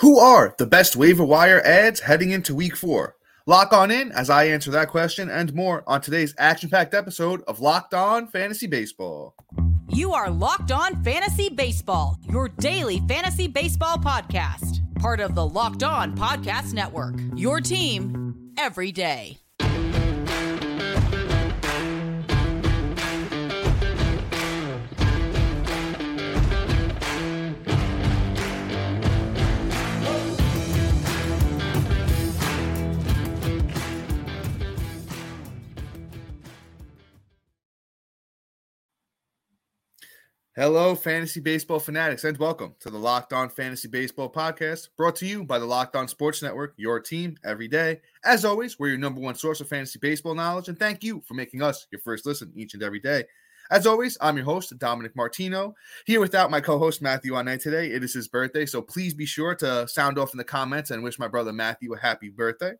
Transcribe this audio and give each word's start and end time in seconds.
Who 0.00 0.18
are 0.18 0.54
the 0.58 0.66
best 0.66 0.94
waiver 0.94 1.24
wire 1.24 1.62
ads 1.64 2.00
heading 2.00 2.30
into 2.30 2.54
week 2.54 2.76
four? 2.76 3.16
Lock 3.46 3.72
on 3.72 3.90
in 3.90 4.12
as 4.12 4.28
I 4.28 4.44
answer 4.44 4.70
that 4.72 4.90
question 4.90 5.30
and 5.30 5.54
more 5.54 5.84
on 5.86 6.02
today's 6.02 6.34
action 6.36 6.68
packed 6.68 6.92
episode 6.92 7.42
of 7.48 7.60
Locked 7.60 7.94
On 7.94 8.26
Fantasy 8.26 8.66
Baseball. 8.66 9.34
You 9.88 10.12
are 10.12 10.28
Locked 10.28 10.70
On 10.70 11.02
Fantasy 11.02 11.48
Baseball, 11.48 12.18
your 12.28 12.50
daily 12.50 13.00
fantasy 13.08 13.48
baseball 13.48 13.96
podcast, 13.96 14.80
part 14.96 15.20
of 15.20 15.34
the 15.34 15.46
Locked 15.46 15.82
On 15.82 16.14
Podcast 16.14 16.74
Network. 16.74 17.14
Your 17.34 17.62
team 17.62 18.52
every 18.58 18.92
day. 18.92 19.38
Hello, 40.58 40.94
fantasy 40.94 41.40
baseball 41.40 41.78
fanatics, 41.78 42.24
and 42.24 42.38
welcome 42.38 42.74
to 42.80 42.88
the 42.88 42.96
Locked 42.96 43.34
On 43.34 43.50
Fantasy 43.50 43.88
Baseball 43.88 44.32
podcast, 44.32 44.88
brought 44.96 45.14
to 45.16 45.26
you 45.26 45.44
by 45.44 45.58
the 45.58 45.66
Locked 45.66 45.94
On 45.94 46.08
Sports 46.08 46.42
Network, 46.42 46.72
your 46.78 46.98
team 46.98 47.36
every 47.44 47.68
day. 47.68 48.00
As 48.24 48.42
always, 48.42 48.78
we're 48.78 48.88
your 48.88 48.96
number 48.96 49.20
one 49.20 49.34
source 49.34 49.60
of 49.60 49.68
fantasy 49.68 49.98
baseball 49.98 50.34
knowledge, 50.34 50.68
and 50.68 50.78
thank 50.78 51.04
you 51.04 51.22
for 51.28 51.34
making 51.34 51.60
us 51.60 51.86
your 51.92 52.00
first 52.00 52.24
listen 52.24 52.54
each 52.56 52.72
and 52.72 52.82
every 52.82 53.00
day. 53.00 53.24
As 53.70 53.86
always, 53.86 54.16
I'm 54.18 54.38
your 54.38 54.46
host, 54.46 54.72
Dominic 54.78 55.14
Martino, 55.14 55.74
here 56.06 56.20
without 56.20 56.50
my 56.50 56.62
co 56.62 56.78
host, 56.78 57.02
Matthew 57.02 57.34
Arnett 57.34 57.60
today. 57.60 57.90
It 57.90 58.02
is 58.02 58.14
his 58.14 58.26
birthday, 58.26 58.64
so 58.64 58.80
please 58.80 59.12
be 59.12 59.26
sure 59.26 59.54
to 59.56 59.86
sound 59.86 60.18
off 60.18 60.32
in 60.32 60.38
the 60.38 60.44
comments 60.44 60.90
and 60.90 61.02
wish 61.02 61.18
my 61.18 61.28
brother 61.28 61.52
Matthew 61.52 61.92
a 61.92 61.98
happy 61.98 62.30
birthday. 62.30 62.72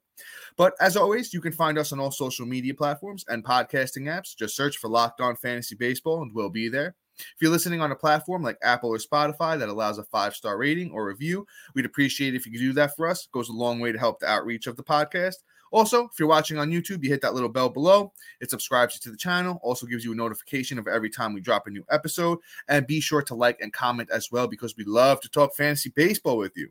But 0.56 0.72
as 0.80 0.96
always, 0.96 1.34
you 1.34 1.42
can 1.42 1.52
find 1.52 1.76
us 1.76 1.92
on 1.92 2.00
all 2.00 2.10
social 2.10 2.46
media 2.46 2.72
platforms 2.72 3.26
and 3.28 3.44
podcasting 3.44 4.04
apps. 4.04 4.34
Just 4.34 4.56
search 4.56 4.78
for 4.78 4.88
Locked 4.88 5.20
On 5.20 5.36
Fantasy 5.36 5.74
Baseball, 5.74 6.22
and 6.22 6.32
we'll 6.32 6.48
be 6.48 6.70
there. 6.70 6.94
If 7.18 7.36
you're 7.40 7.50
listening 7.50 7.80
on 7.80 7.92
a 7.92 7.96
platform 7.96 8.42
like 8.42 8.58
Apple 8.62 8.90
or 8.90 8.98
Spotify 8.98 9.58
that 9.58 9.68
allows 9.68 9.98
a 9.98 10.04
five 10.04 10.34
star 10.34 10.58
rating 10.58 10.90
or 10.90 11.06
review, 11.06 11.46
we'd 11.74 11.86
appreciate 11.86 12.34
if 12.34 12.46
you 12.46 12.52
could 12.52 12.60
do 12.60 12.72
that 12.74 12.96
for 12.96 13.08
us. 13.08 13.24
It 13.24 13.32
goes 13.32 13.48
a 13.48 13.52
long 13.52 13.80
way 13.80 13.92
to 13.92 13.98
help 13.98 14.20
the 14.20 14.28
outreach 14.28 14.66
of 14.66 14.76
the 14.76 14.84
podcast. 14.84 15.36
Also, 15.72 16.04
if 16.04 16.18
you're 16.18 16.28
watching 16.28 16.58
on 16.58 16.70
YouTube, 16.70 17.02
you 17.02 17.10
hit 17.10 17.20
that 17.22 17.34
little 17.34 17.48
bell 17.48 17.68
below. 17.68 18.12
It 18.40 18.50
subscribes 18.50 18.94
you 18.94 19.00
to 19.02 19.10
the 19.10 19.16
channel, 19.16 19.58
also 19.62 19.86
gives 19.86 20.04
you 20.04 20.12
a 20.12 20.16
notification 20.16 20.78
of 20.78 20.86
every 20.86 21.10
time 21.10 21.32
we 21.32 21.40
drop 21.40 21.66
a 21.66 21.70
new 21.70 21.84
episode. 21.90 22.38
And 22.68 22.86
be 22.86 23.00
sure 23.00 23.22
to 23.22 23.34
like 23.34 23.60
and 23.60 23.72
comment 23.72 24.10
as 24.12 24.30
well 24.30 24.46
because 24.46 24.76
we 24.76 24.84
love 24.84 25.20
to 25.22 25.28
talk 25.28 25.54
fantasy 25.54 25.90
baseball 25.90 26.38
with 26.38 26.52
you. 26.56 26.70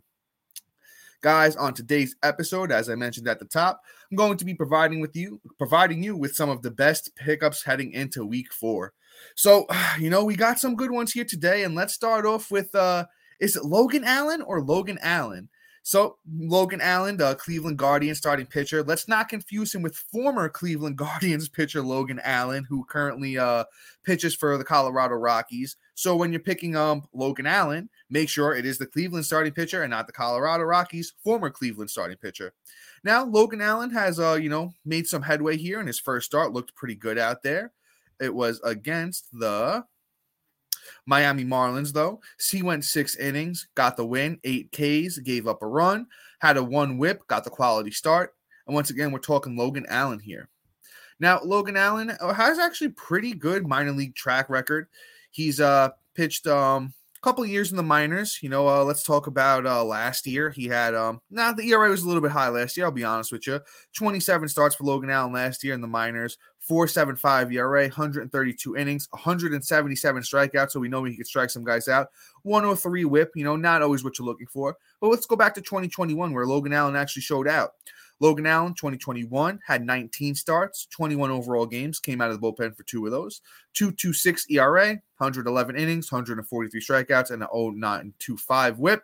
Guys, 1.21 1.55
on 1.55 1.73
today's 1.73 2.15
episode, 2.23 2.71
as 2.71 2.89
I 2.89 2.95
mentioned 2.95 3.27
at 3.27 3.39
the 3.39 3.45
top, 3.45 3.81
I'm 4.11 4.17
going 4.17 4.37
to 4.37 4.45
be 4.45 4.53
providing 4.53 4.99
with 4.99 5.15
you 5.15 5.41
providing 5.57 6.03
you 6.03 6.15
with 6.15 6.35
some 6.35 6.49
of 6.49 6.61
the 6.61 6.71
best 6.71 7.15
pickups 7.15 7.63
heading 7.63 7.93
into 7.93 8.25
week 8.25 8.53
four. 8.53 8.93
So, 9.35 9.65
you 9.99 10.09
know, 10.09 10.23
we 10.23 10.35
got 10.35 10.59
some 10.59 10.75
good 10.75 10.91
ones 10.91 11.11
here 11.11 11.25
today, 11.25 11.63
and 11.63 11.75
let's 11.75 11.93
start 11.93 12.25
off 12.25 12.51
with 12.51 12.73
uh 12.75 13.05
is 13.39 13.55
it 13.55 13.65
Logan 13.65 14.03
Allen 14.05 14.41
or 14.41 14.61
Logan 14.61 14.97
Allen? 15.01 15.49
So, 15.83 16.17
Logan 16.27 16.81
Allen, 16.81 17.17
the 17.17 17.35
Cleveland 17.35 17.77
Guardians 17.77 18.17
starting 18.17 18.47
pitcher. 18.47 18.81
Let's 18.81 19.07
not 19.07 19.29
confuse 19.29 19.75
him 19.75 19.83
with 19.83 19.95
former 19.95 20.49
Cleveland 20.49 20.97
Guardians 20.97 21.47
pitcher 21.47 21.83
Logan 21.83 22.19
Allen, 22.23 22.65
who 22.67 22.85
currently 22.85 23.37
uh, 23.37 23.65
pitches 24.03 24.33
for 24.33 24.57
the 24.57 24.63
Colorado 24.63 25.13
Rockies. 25.13 25.75
So, 25.93 26.15
when 26.15 26.31
you're 26.31 26.39
picking 26.39 26.75
up 26.75 27.07
Logan 27.13 27.45
Allen, 27.45 27.87
make 28.09 28.29
sure 28.29 28.55
it 28.55 28.65
is 28.65 28.79
the 28.79 28.87
Cleveland 28.87 29.27
starting 29.27 29.53
pitcher 29.53 29.83
and 29.83 29.91
not 29.91 30.07
the 30.07 30.13
Colorado 30.13 30.63
Rockies 30.63 31.13
former 31.23 31.51
Cleveland 31.51 31.91
starting 31.91 32.17
pitcher. 32.17 32.53
Now, 33.03 33.23
Logan 33.23 33.61
Allen 33.61 33.91
has, 33.91 34.19
uh, 34.19 34.39
you 34.41 34.49
know, 34.49 34.73
made 34.85 35.05
some 35.05 35.21
headway 35.21 35.55
here 35.55 35.79
in 35.79 35.85
his 35.85 35.99
first 35.99 36.25
start. 36.25 36.51
Looked 36.51 36.73
pretty 36.73 36.95
good 36.95 37.19
out 37.19 37.43
there. 37.43 37.73
It 38.19 38.33
was 38.33 38.59
against 38.63 39.27
the 39.31 39.83
Miami 41.05 41.45
Marlins, 41.45 41.93
though. 41.93 42.21
He 42.49 42.61
went 42.61 42.85
six 42.85 43.15
innings, 43.15 43.67
got 43.75 43.97
the 43.97 44.05
win, 44.05 44.39
eight 44.43 44.71
Ks, 44.71 45.17
gave 45.19 45.47
up 45.47 45.61
a 45.61 45.67
run, 45.67 46.07
had 46.39 46.57
a 46.57 46.63
one 46.63 46.97
whip, 46.97 47.27
got 47.27 47.43
the 47.43 47.49
quality 47.49 47.91
start. 47.91 48.33
And 48.67 48.73
once 48.73 48.89
again, 48.89 49.11
we're 49.11 49.19
talking 49.19 49.55
Logan 49.55 49.85
Allen 49.89 50.19
here. 50.19 50.49
Now, 51.19 51.39
Logan 51.43 51.77
Allen 51.77 52.11
uh, 52.19 52.33
has 52.33 52.59
actually 52.59 52.89
pretty 52.89 53.33
good 53.33 53.67
minor 53.67 53.91
league 53.91 54.15
track 54.15 54.49
record. 54.49 54.87
He's 55.31 55.59
uh 55.59 55.89
pitched 56.15 56.47
um 56.47 56.93
couple 57.25 57.43
years 57.43 57.71
in 57.71 57.77
the 57.77 57.81
minors. 57.81 58.37
You 58.43 58.49
know, 58.49 58.69
uh, 58.69 58.83
let's 58.83 59.01
talk 59.01 59.25
about 59.25 59.65
uh, 59.65 59.83
last 59.83 60.27
year. 60.27 60.51
He 60.51 60.67
had 60.67 60.93
um 60.93 61.19
now 61.31 61.51
the 61.51 61.67
ERA 61.71 61.89
was 61.89 62.03
a 62.03 62.07
little 62.07 62.21
bit 62.21 62.29
high 62.29 62.49
last 62.49 62.77
year. 62.77 62.85
I'll 62.85 62.91
be 62.91 63.03
honest 63.03 63.31
with 63.31 63.47
you. 63.47 63.59
27 63.97 64.47
starts 64.47 64.75
for 64.75 64.83
Logan 64.83 65.09
Allen 65.09 65.33
last 65.33 65.63
year 65.63 65.73
in 65.73 65.81
the 65.81 65.87
minors. 65.87 66.37
4.75 66.69 67.51
ERA, 67.53 67.81
132 67.83 68.75
innings, 68.75 69.07
177 69.09 70.21
strikeouts. 70.21 70.71
So 70.71 70.79
we 70.79 70.87
know 70.87 71.03
he 71.03 71.17
could 71.17 71.25
strike 71.25 71.49
some 71.49 71.63
guys 71.63 71.87
out. 71.87 72.09
103 72.43 73.05
WHIP. 73.05 73.31
You 73.35 73.43
know, 73.43 73.55
not 73.55 73.81
always 73.81 74.03
what 74.03 74.19
you're 74.19 74.27
looking 74.27 74.47
for. 74.47 74.77
But 75.01 75.07
let's 75.07 75.25
go 75.25 75.35
back 75.35 75.55
to 75.55 75.61
2021 75.61 76.31
where 76.31 76.45
Logan 76.45 76.73
Allen 76.73 76.95
actually 76.95 77.23
showed 77.23 77.47
out. 77.47 77.71
Logan 78.19 78.45
Allen, 78.45 78.73
2021, 78.73 79.59
had 79.65 79.85
19 79.85 80.35
starts, 80.35 80.87
21 80.87 81.31
overall 81.31 81.65
games, 81.65 81.99
came 81.99 82.21
out 82.21 82.31
of 82.31 82.39
the 82.39 82.45
bullpen 82.45 82.75
for 82.75 82.83
two 82.83 83.05
of 83.05 83.11
those. 83.11 83.41
226 83.73 84.49
ERA, 84.51 84.87
111 85.17 85.75
innings, 85.75 86.11
143 86.11 86.81
strikeouts, 86.81 87.31
and 87.31 87.43
an 87.43 87.49
0925 87.53 88.79
whip. 88.79 89.03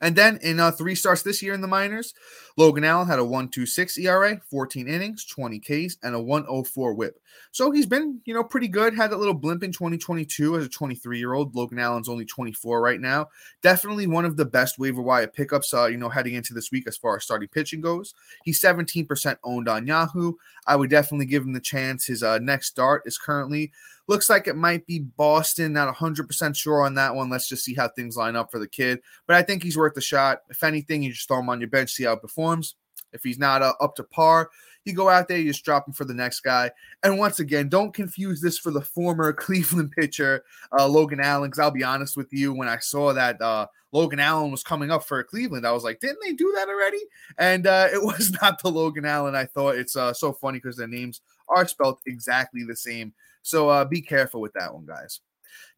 And 0.00 0.16
then 0.16 0.38
in 0.42 0.60
uh, 0.60 0.70
three 0.70 0.94
starts 0.94 1.22
this 1.22 1.42
year 1.42 1.54
in 1.54 1.60
the 1.60 1.68
minors, 1.68 2.14
Logan 2.56 2.84
Allen 2.84 3.06
had 3.06 3.18
a 3.18 3.22
1.26 3.22 3.98
ERA, 3.98 4.40
14 4.50 4.88
innings, 4.88 5.24
20 5.26 5.60
Ks, 5.60 5.96
and 6.02 6.14
a 6.14 6.20
104 6.20 6.94
whip. 6.94 7.20
So 7.52 7.70
he's 7.70 7.86
been, 7.86 8.20
you 8.24 8.34
know, 8.34 8.44
pretty 8.44 8.68
good. 8.68 8.94
Had 8.94 9.12
a 9.12 9.16
little 9.16 9.34
blimp 9.34 9.62
in 9.62 9.72
2022 9.72 10.56
as 10.56 10.66
a 10.66 10.68
23 10.68 11.18
year 11.18 11.34
old. 11.34 11.54
Logan 11.54 11.78
Allen's 11.78 12.08
only 12.08 12.24
24 12.24 12.80
right 12.80 13.00
now. 13.00 13.28
Definitely 13.62 14.06
one 14.06 14.24
of 14.24 14.36
the 14.36 14.44
best 14.44 14.78
waiver 14.78 15.02
wire 15.02 15.26
pickups, 15.26 15.72
uh, 15.74 15.86
you 15.86 15.96
know, 15.96 16.08
heading 16.08 16.34
into 16.34 16.54
this 16.54 16.70
week 16.70 16.86
as 16.86 16.96
far 16.96 17.16
as 17.16 17.24
starting 17.24 17.48
pitching 17.48 17.80
goes. 17.80 18.14
He's 18.44 18.60
17% 18.60 19.36
owned 19.44 19.68
on 19.68 19.86
Yahoo. 19.86 20.34
I 20.66 20.76
would 20.76 20.90
definitely 20.90 21.26
give 21.26 21.42
him 21.42 21.52
the 21.52 21.60
chance. 21.60 22.06
His 22.06 22.22
uh, 22.22 22.38
next 22.38 22.68
start 22.68 23.02
is 23.06 23.18
currently 23.18 23.72
Looks 24.08 24.30
like 24.30 24.46
it 24.46 24.56
might 24.56 24.86
be 24.86 25.00
Boston. 25.00 25.72
Not 25.72 25.94
100% 25.94 26.56
sure 26.56 26.82
on 26.82 26.94
that 26.94 27.14
one. 27.14 27.28
Let's 27.28 27.48
just 27.48 27.64
see 27.64 27.74
how 27.74 27.88
things 27.88 28.16
line 28.16 28.36
up 28.36 28.50
for 28.50 28.58
the 28.58 28.68
kid. 28.68 29.00
But 29.26 29.36
I 29.36 29.42
think 29.42 29.62
he's 29.62 29.76
worth 29.76 29.96
a 29.96 30.00
shot. 30.00 30.42
If 30.48 30.62
anything, 30.62 31.02
you 31.02 31.12
just 31.12 31.26
throw 31.26 31.40
him 31.40 31.48
on 31.48 31.60
your 31.60 31.70
bench, 31.70 31.92
see 31.92 32.04
how 32.04 32.12
it 32.12 32.22
performs. 32.22 32.76
If 33.12 33.22
he's 33.22 33.38
not 33.38 33.62
uh, 33.62 33.74
up 33.80 33.96
to 33.96 34.04
par, 34.04 34.50
you 34.84 34.92
go 34.92 35.08
out 35.08 35.26
there, 35.26 35.38
you 35.38 35.50
just 35.50 35.64
drop 35.64 35.86
him 35.86 35.92
for 35.92 36.04
the 36.04 36.14
next 36.14 36.40
guy. 36.40 36.70
And 37.02 37.18
once 37.18 37.40
again, 37.40 37.68
don't 37.68 37.92
confuse 37.92 38.40
this 38.40 38.58
for 38.58 38.70
the 38.70 38.80
former 38.80 39.32
Cleveland 39.32 39.92
pitcher, 39.92 40.44
uh, 40.78 40.86
Logan 40.86 41.20
Allen, 41.20 41.50
because 41.50 41.58
I'll 41.58 41.70
be 41.70 41.84
honest 41.84 42.16
with 42.16 42.32
you, 42.32 42.54
when 42.54 42.68
I 42.68 42.78
saw 42.78 43.12
that 43.12 43.40
uh, 43.42 43.66
Logan 43.90 44.20
Allen 44.20 44.50
was 44.50 44.62
coming 44.62 44.90
up 44.90 45.04
for 45.04 45.22
Cleveland, 45.24 45.66
I 45.66 45.72
was 45.72 45.82
like, 45.82 45.98
didn't 45.98 46.20
they 46.22 46.32
do 46.32 46.52
that 46.56 46.68
already? 46.68 47.00
And 47.38 47.66
uh, 47.66 47.88
it 47.92 48.02
was 48.02 48.30
not 48.40 48.62
the 48.62 48.70
Logan 48.70 49.04
Allen. 49.04 49.34
I 49.34 49.46
thought 49.46 49.76
it's 49.76 49.96
uh, 49.96 50.12
so 50.12 50.32
funny 50.32 50.58
because 50.58 50.76
their 50.76 50.86
names 50.86 51.20
are 51.48 51.66
spelled 51.66 51.98
exactly 52.06 52.62
the 52.64 52.76
same. 52.76 53.12
So 53.46 53.68
uh, 53.68 53.84
be 53.84 54.02
careful 54.02 54.40
with 54.40 54.52
that 54.54 54.74
one, 54.74 54.86
guys. 54.86 55.20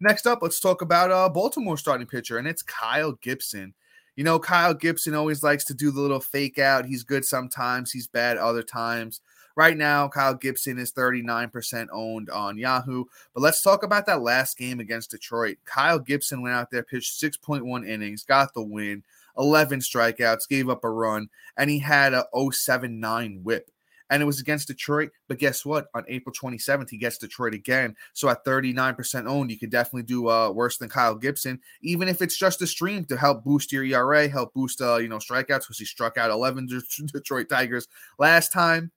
Next 0.00 0.26
up, 0.26 0.38
let's 0.40 0.58
talk 0.58 0.80
about 0.80 1.10
uh, 1.10 1.28
Baltimore 1.28 1.76
starting 1.76 2.06
pitcher, 2.06 2.38
and 2.38 2.48
it's 2.48 2.62
Kyle 2.62 3.12
Gibson. 3.20 3.74
You 4.16 4.24
know, 4.24 4.38
Kyle 4.38 4.72
Gibson 4.72 5.14
always 5.14 5.42
likes 5.42 5.66
to 5.66 5.74
do 5.74 5.90
the 5.90 6.00
little 6.00 6.18
fake 6.18 6.58
out. 6.58 6.86
He's 6.86 7.04
good 7.04 7.26
sometimes, 7.26 7.92
he's 7.92 8.06
bad 8.06 8.38
other 8.38 8.62
times. 8.62 9.20
Right 9.54 9.76
now, 9.76 10.08
Kyle 10.08 10.34
Gibson 10.34 10.78
is 10.78 10.92
39% 10.92 11.88
owned 11.92 12.30
on 12.30 12.56
Yahoo. 12.56 13.04
But 13.34 13.42
let's 13.42 13.60
talk 13.60 13.82
about 13.82 14.06
that 14.06 14.22
last 14.22 14.56
game 14.56 14.80
against 14.80 15.10
Detroit. 15.10 15.58
Kyle 15.66 15.98
Gibson 15.98 16.40
went 16.40 16.54
out 16.54 16.70
there, 16.70 16.82
pitched 16.82 17.20
6.1 17.20 17.86
innings, 17.86 18.24
got 18.24 18.54
the 18.54 18.62
win, 18.62 19.02
11 19.36 19.80
strikeouts, 19.80 20.48
gave 20.48 20.70
up 20.70 20.84
a 20.84 20.90
run, 20.90 21.28
and 21.58 21.68
he 21.68 21.80
had 21.80 22.14
a 22.14 22.24
079 22.34 23.40
whip 23.42 23.70
and 24.10 24.22
it 24.22 24.26
was 24.26 24.40
against 24.40 24.68
Detroit. 24.68 25.10
But 25.28 25.38
guess 25.38 25.64
what? 25.64 25.88
On 25.94 26.04
April 26.08 26.34
27th, 26.34 26.90
he 26.90 26.96
gets 26.96 27.18
Detroit 27.18 27.54
again. 27.54 27.94
So 28.12 28.28
at 28.28 28.44
39% 28.44 29.26
owned, 29.26 29.50
you 29.50 29.58
could 29.58 29.70
definitely 29.70 30.04
do 30.04 30.28
uh, 30.28 30.50
worse 30.50 30.78
than 30.78 30.88
Kyle 30.88 31.14
Gibson, 31.14 31.60
even 31.82 32.08
if 32.08 32.22
it's 32.22 32.36
just 32.36 32.62
a 32.62 32.66
stream 32.66 33.04
to 33.06 33.16
help 33.16 33.44
boost 33.44 33.72
your 33.72 33.84
ERA, 33.84 34.28
help 34.28 34.54
boost 34.54 34.80
uh, 34.80 34.96
you 34.96 35.08
know 35.08 35.18
strikeouts 35.18 35.60
because 35.60 35.78
he 35.78 35.84
struck 35.84 36.16
out 36.18 36.30
11 36.30 36.68
Detroit 37.12 37.48
Tigers 37.48 37.88
last 38.18 38.52
time. 38.52 38.90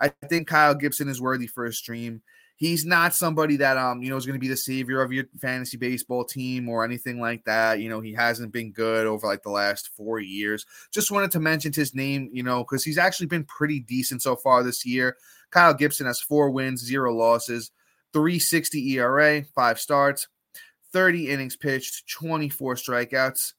I 0.00 0.12
think 0.28 0.46
Kyle 0.46 0.74
Gibson 0.74 1.08
is 1.08 1.20
worthy 1.20 1.46
for 1.46 1.64
a 1.64 1.72
stream 1.72 2.22
he's 2.58 2.84
not 2.84 3.14
somebody 3.14 3.56
that 3.56 3.78
um 3.78 4.02
you 4.02 4.10
know 4.10 4.16
is 4.16 4.26
going 4.26 4.34
to 4.34 4.40
be 4.40 4.48
the 4.48 4.56
savior 4.56 5.00
of 5.00 5.12
your 5.12 5.24
fantasy 5.40 5.76
baseball 5.76 6.24
team 6.24 6.68
or 6.68 6.84
anything 6.84 7.20
like 7.20 7.42
that 7.44 7.78
you 7.78 7.88
know 7.88 8.00
he 8.00 8.12
hasn't 8.12 8.52
been 8.52 8.72
good 8.72 9.06
over 9.06 9.26
like 9.26 9.42
the 9.42 9.50
last 9.50 9.90
four 9.96 10.18
years. 10.18 10.66
Just 10.92 11.10
wanted 11.10 11.30
to 11.30 11.40
mention 11.40 11.72
his 11.72 11.94
name 11.94 12.28
you 12.32 12.42
know 12.42 12.62
because 12.62 12.84
he's 12.84 12.98
actually 12.98 13.26
been 13.26 13.44
pretty 13.44 13.80
decent 13.80 14.20
so 14.20 14.36
far 14.36 14.62
this 14.62 14.84
year. 14.84 15.16
Kyle 15.50 15.72
gibson 15.72 16.06
has 16.06 16.20
four 16.20 16.50
wins 16.50 16.84
zero 16.84 17.14
losses 17.14 17.70
360 18.12 18.98
era 18.98 19.44
five 19.54 19.78
starts 19.78 20.28
30 20.92 21.30
innings 21.30 21.56
pitched 21.56 22.10
24 22.10 22.74
strikeouts 22.74 23.52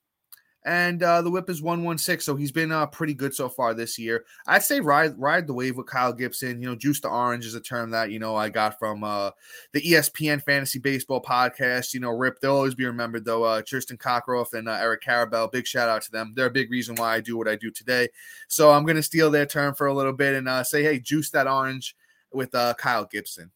and 0.66 1.02
uh, 1.02 1.22
the 1.22 1.32
whip 1.32 1.50
is 1.50 1.62
116. 1.62 2.24
So 2.24 2.36
he's 2.36 2.52
been 2.52 2.72
uh, 2.72 2.86
pretty 2.88 3.14
good 3.14 3.34
so 3.34 3.48
far 3.48 3.74
this 3.74 3.98
year. 3.98 4.26
I'd 4.46 4.64
say 4.64 4.80
ride 4.80 5.18
ride 5.18 5.48
the 5.48 5.54
wave 5.54 5.78
with 5.78 5.88
Kyle 5.88 6.12
Gibson. 6.12 6.62
You 6.62 6.70
know, 6.70 6.76
juice 6.76 7.00
the 7.00 7.10
orange 7.10 7.46
is 7.46 7.56
a 7.56 7.62
term 7.62 7.92
that, 7.92 8.12
you 8.12 8.20
know, 8.20 8.36
I 8.36 8.50
got 8.50 8.78
from 8.78 9.04
uh, 9.04 9.32
the 9.72 9.82
ESPN 9.82 10.44
Fantasy 10.44 10.80
Baseball 10.80 11.22
podcast. 11.22 11.94
You 11.94 12.02
know, 12.02 12.12
Rip, 12.12 12.40
they'll 12.40 12.56
always 12.56 12.76
be 12.76 12.86
remembered, 12.86 13.26
though. 13.26 13.44
Uh, 13.44 13.62
Tristan 13.62 13.98
Cockcroft 13.98 14.54
and 14.54 14.68
uh, 14.68 14.74
Eric 14.74 15.02
Karabell, 15.04 15.52
big 15.52 15.66
shout 15.66 15.90
out 15.90 16.02
to 16.04 16.12
them. 16.12 16.34
They're 16.36 16.48
a 16.48 16.52
big 16.52 16.72
reason 16.72 16.96
why 16.96 17.16
I 17.16 17.20
do 17.22 17.38
what 17.38 17.48
I 17.48 17.56
do 17.56 17.72
today. 17.72 18.10
So 18.48 18.72
I'm 18.72 18.84
going 18.84 18.98
to 18.98 19.04
steal 19.04 19.32
their 19.32 19.46
term 19.46 19.76
for 19.76 19.88
a 19.88 19.94
little 19.94 20.14
bit 20.14 20.36
and 20.36 20.50
uh, 20.50 20.64
say, 20.64 20.84
hey, 20.84 21.00
juice 21.00 21.30
that 21.32 21.48
orange 21.48 21.96
with 22.32 22.54
uh, 22.54 22.74
Kyle 22.76 23.06
Gibson. 23.06 23.52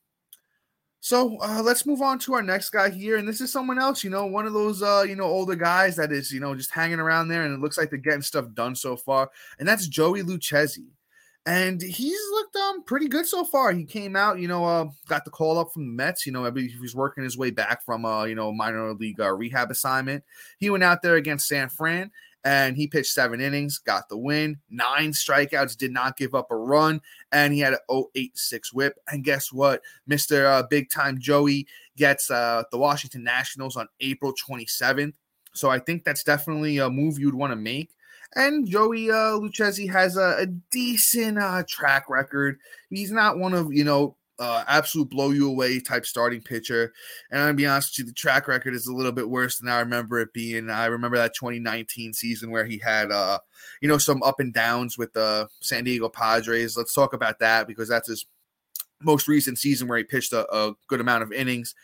So 1.04 1.38
uh, 1.42 1.62
let's 1.62 1.86
move 1.86 2.02
on 2.02 2.18
to 2.20 2.34
our 2.34 2.42
next 2.42 2.70
guy 2.70 2.90
here, 2.90 3.18
and 3.18 3.28
this 3.28 3.42
is 3.42 3.52
someone 3.52 3.78
else. 3.78 4.06
You 4.06 4.10
know, 4.10 4.26
one 4.26 4.48
of 4.48 4.54
those 4.54 4.82
uh, 4.82 5.04
you 5.06 5.18
know 5.18 5.26
older 5.26 5.54
guys 5.54 5.98
that 5.98 6.14
is 6.14 6.32
you 6.32 6.40
know 6.40 6.56
just 6.56 6.72
hanging 6.72 7.02
around 7.02 7.28
there, 7.28 7.44
and 7.44 7.54
it 7.54 7.60
looks 7.60 7.78
like 7.78 7.90
they're 7.90 8.00
getting 8.00 8.22
stuff 8.22 8.46
done 8.54 8.74
so 8.74 8.96
far. 8.96 9.30
And 9.60 9.68
that's 9.68 9.90
Joey 9.90 10.24
Lucchesi, 10.24 10.86
and 11.46 11.82
he's 11.82 12.20
looked 12.32 12.56
um 12.56 12.84
pretty 12.86 13.10
good 13.10 13.26
so 13.26 13.44
far. 13.44 13.74
He 13.74 13.84
came 13.84 14.16
out, 14.16 14.40
you 14.40 14.48
know, 14.48 14.64
uh, 14.64 14.86
got 15.10 15.26
the 15.26 15.32
call 15.32 15.60
up 15.60 15.74
from 15.74 15.88
the 15.88 15.92
Mets. 15.92 16.26
You 16.26 16.32
know, 16.32 16.50
believe 16.50 16.74
he's 16.80 16.96
working 16.96 17.26
his 17.26 17.38
way 17.38 17.52
back 17.52 17.84
from 17.84 18.06
uh 18.06 18.24
you 18.24 18.36
know 18.36 18.54
minor 18.54 18.94
league 18.94 19.20
uh, 19.20 19.34
rehab 19.34 19.72
assignment. 19.72 20.24
He 20.58 20.70
went 20.70 20.86
out 20.86 21.02
there 21.02 21.16
against 21.16 21.50
San 21.50 21.68
Fran 21.68 22.12
and 22.46 22.76
he 22.76 22.88
pitched 22.88 23.14
seven 23.14 23.40
innings, 23.40 23.78
got 23.78 24.10
the 24.10 24.18
win, 24.18 24.58
nine 24.70 25.12
strikeouts, 25.12 25.78
did 25.78 25.92
not 25.92 26.18
give 26.18 26.36
up 26.36 26.52
a 26.52 26.56
run, 26.56 27.02
and 27.32 27.54
he 27.54 27.60
had 27.60 27.74
an 27.74 28.06
086 28.16 28.74
whip. 28.74 29.00
And 29.10 29.24
guess 29.24 29.52
what? 29.52 29.82
Mr. 30.10 30.46
Uh, 30.46 30.64
Big 30.70 30.90
Time 30.90 31.20
Joey 31.20 31.68
gets 31.96 32.30
uh, 32.30 32.64
the 32.72 32.78
Washington 32.78 33.24
Nationals 33.24 33.78
on 33.78 33.88
April 34.02 34.34
27th. 34.34 35.14
So 35.54 35.70
I 35.70 35.80
think 35.80 36.04
that's 36.04 36.24
definitely 36.24 36.80
a 36.80 36.90
move 36.90 37.20
you'd 37.20 37.36
want 37.36 37.52
to 37.52 37.58
make. 37.58 37.92
And 38.36 38.68
Joey 38.68 39.12
uh, 39.12 39.38
Lucchesi 39.38 39.90
has 39.92 40.18
a, 40.18 40.38
a 40.40 40.46
decent 40.72 41.38
uh, 41.38 41.64
track 41.68 42.10
record. 42.10 42.58
He's 42.90 43.12
not 43.12 43.38
one 43.38 43.54
of, 43.54 43.72
you 43.72 43.84
know, 43.84 44.16
uh, 44.40 44.64
absolute 44.68 45.10
blow 45.10 45.32
you 45.32 45.48
away 45.48 45.80
type 45.80 46.06
starting 46.06 46.42
pitcher. 46.42 46.94
And 47.32 47.40
I'm 47.40 47.48
gonna 47.48 47.56
be 47.56 47.68
honest 47.68 47.98
with 47.98 48.06
you, 48.06 48.10
the 48.10 48.16
track 48.16 48.48
record 48.48 48.74
is 48.74 48.88
a 48.88 48.94
little 48.94 49.12
bit 49.12 49.30
worse 49.30 49.60
than 49.60 49.70
I 49.70 49.80
remember 49.80 50.20
it 50.20 50.34
being. 50.34 50.70
I 50.70 50.86
remember 50.88 51.18
that 51.18 51.36
2019 51.36 52.14
season 52.14 52.52
where 52.52 52.66
he 52.66 52.78
had, 52.78 53.12
uh, 53.12 53.40
you 53.82 53.88
know, 53.88 53.98
some 53.98 54.24
up 54.24 54.40
and 54.40 54.54
downs 54.54 54.98
with 54.98 55.14
the 55.14 55.48
San 55.62 55.84
Diego 55.84 56.10
Padres. 56.10 56.78
Let's 56.78 56.94
talk 56.94 57.14
about 57.14 57.40
that 57.40 57.68
because 57.68 57.88
that's 57.88 58.08
his 58.08 58.26
most 59.02 59.28
recent 59.28 59.58
season 59.58 59.88
where 59.88 59.98
he 59.98 60.04
pitched 60.04 60.34
a, 60.34 60.52
a 60.56 60.74
good 60.88 61.02
amount 61.02 61.24
of 61.24 61.32
innings. 61.32 61.76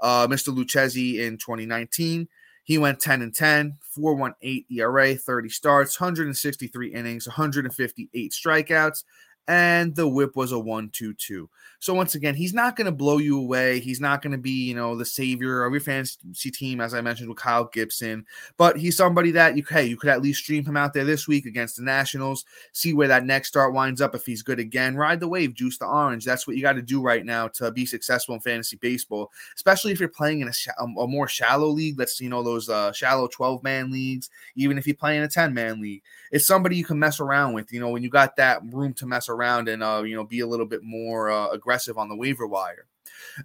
Uh, 0.00 0.26
Mr. 0.26 0.54
Lucchesi 0.54 1.20
in 1.20 1.38
2019. 1.38 2.28
He 2.64 2.78
went 2.78 2.98
10 2.98 3.22
and 3.22 3.32
10, 3.32 3.78
4.18 3.96 4.64
ERA, 4.72 5.14
30 5.14 5.48
starts, 5.48 6.00
163 6.00 6.92
innings, 6.92 7.28
158 7.28 8.32
strikeouts, 8.32 9.04
and 9.48 9.94
the 9.94 10.08
whip 10.08 10.36
was 10.36 10.52
a 10.52 10.56
1-2-2. 10.56 11.48
So 11.78 11.94
once 11.94 12.14
again, 12.14 12.34
he's 12.34 12.54
not 12.54 12.74
going 12.74 12.86
to 12.86 12.92
blow 12.92 13.18
you 13.18 13.38
away. 13.38 13.80
He's 13.80 14.00
not 14.00 14.22
going 14.22 14.32
to 14.32 14.38
be, 14.38 14.50
you 14.50 14.74
know, 14.74 14.96
the 14.96 15.04
savior 15.04 15.64
of 15.64 15.72
your 15.72 15.80
fantasy 15.80 16.50
team, 16.50 16.80
as 16.80 16.94
I 16.94 17.00
mentioned 17.00 17.28
with 17.28 17.38
Kyle 17.38 17.66
Gibson. 17.66 18.24
But 18.56 18.78
he's 18.78 18.96
somebody 18.96 19.30
that 19.32 19.56
you, 19.56 19.64
hey, 19.68 19.84
you 19.84 19.96
could 19.96 20.10
at 20.10 20.22
least 20.22 20.42
stream 20.42 20.64
him 20.64 20.76
out 20.76 20.94
there 20.94 21.04
this 21.04 21.28
week 21.28 21.44
against 21.44 21.76
the 21.76 21.82
Nationals. 21.82 22.44
See 22.72 22.94
where 22.94 23.08
that 23.08 23.24
next 23.24 23.48
start 23.48 23.74
winds 23.74 24.00
up. 24.00 24.14
If 24.14 24.24
he's 24.26 24.42
good 24.42 24.58
again, 24.58 24.96
ride 24.96 25.20
the 25.20 25.28
wave, 25.28 25.54
juice 25.54 25.78
the 25.78 25.86
orange. 25.86 26.24
That's 26.24 26.46
what 26.46 26.56
you 26.56 26.62
got 26.62 26.72
to 26.72 26.82
do 26.82 27.02
right 27.02 27.24
now 27.24 27.48
to 27.48 27.70
be 27.70 27.86
successful 27.86 28.34
in 28.34 28.40
fantasy 28.40 28.76
baseball, 28.76 29.30
especially 29.54 29.92
if 29.92 30.00
you're 30.00 30.08
playing 30.08 30.40
in 30.40 30.48
a, 30.48 30.52
sh- 30.52 30.68
um, 30.80 30.96
a 30.98 31.06
more 31.06 31.28
shallow 31.28 31.68
league. 31.68 31.98
That's 31.98 32.20
you 32.20 32.30
know 32.30 32.42
those 32.42 32.68
uh, 32.68 32.92
shallow 32.92 33.28
12 33.28 33.62
man 33.62 33.92
leagues. 33.92 34.30
Even 34.56 34.78
if 34.78 34.86
you 34.86 34.94
play 34.94 35.16
in 35.16 35.22
a 35.22 35.28
10 35.28 35.52
man 35.54 35.80
league, 35.80 36.02
it's 36.32 36.46
somebody 36.46 36.76
you 36.76 36.84
can 36.84 36.98
mess 36.98 37.20
around 37.20 37.52
with. 37.52 37.72
You 37.72 37.80
know 37.80 37.90
when 37.90 38.02
you 38.02 38.08
got 38.08 38.36
that 38.36 38.60
room 38.72 38.92
to 38.94 39.06
mess 39.06 39.28
around 39.28 39.35
and 39.42 39.82
uh, 39.82 40.02
you 40.04 40.14
know 40.16 40.24
be 40.24 40.40
a 40.40 40.46
little 40.46 40.66
bit 40.66 40.82
more 40.82 41.30
uh, 41.30 41.48
aggressive 41.48 41.98
on 41.98 42.08
the 42.08 42.16
waiver 42.16 42.46
wire. 42.46 42.86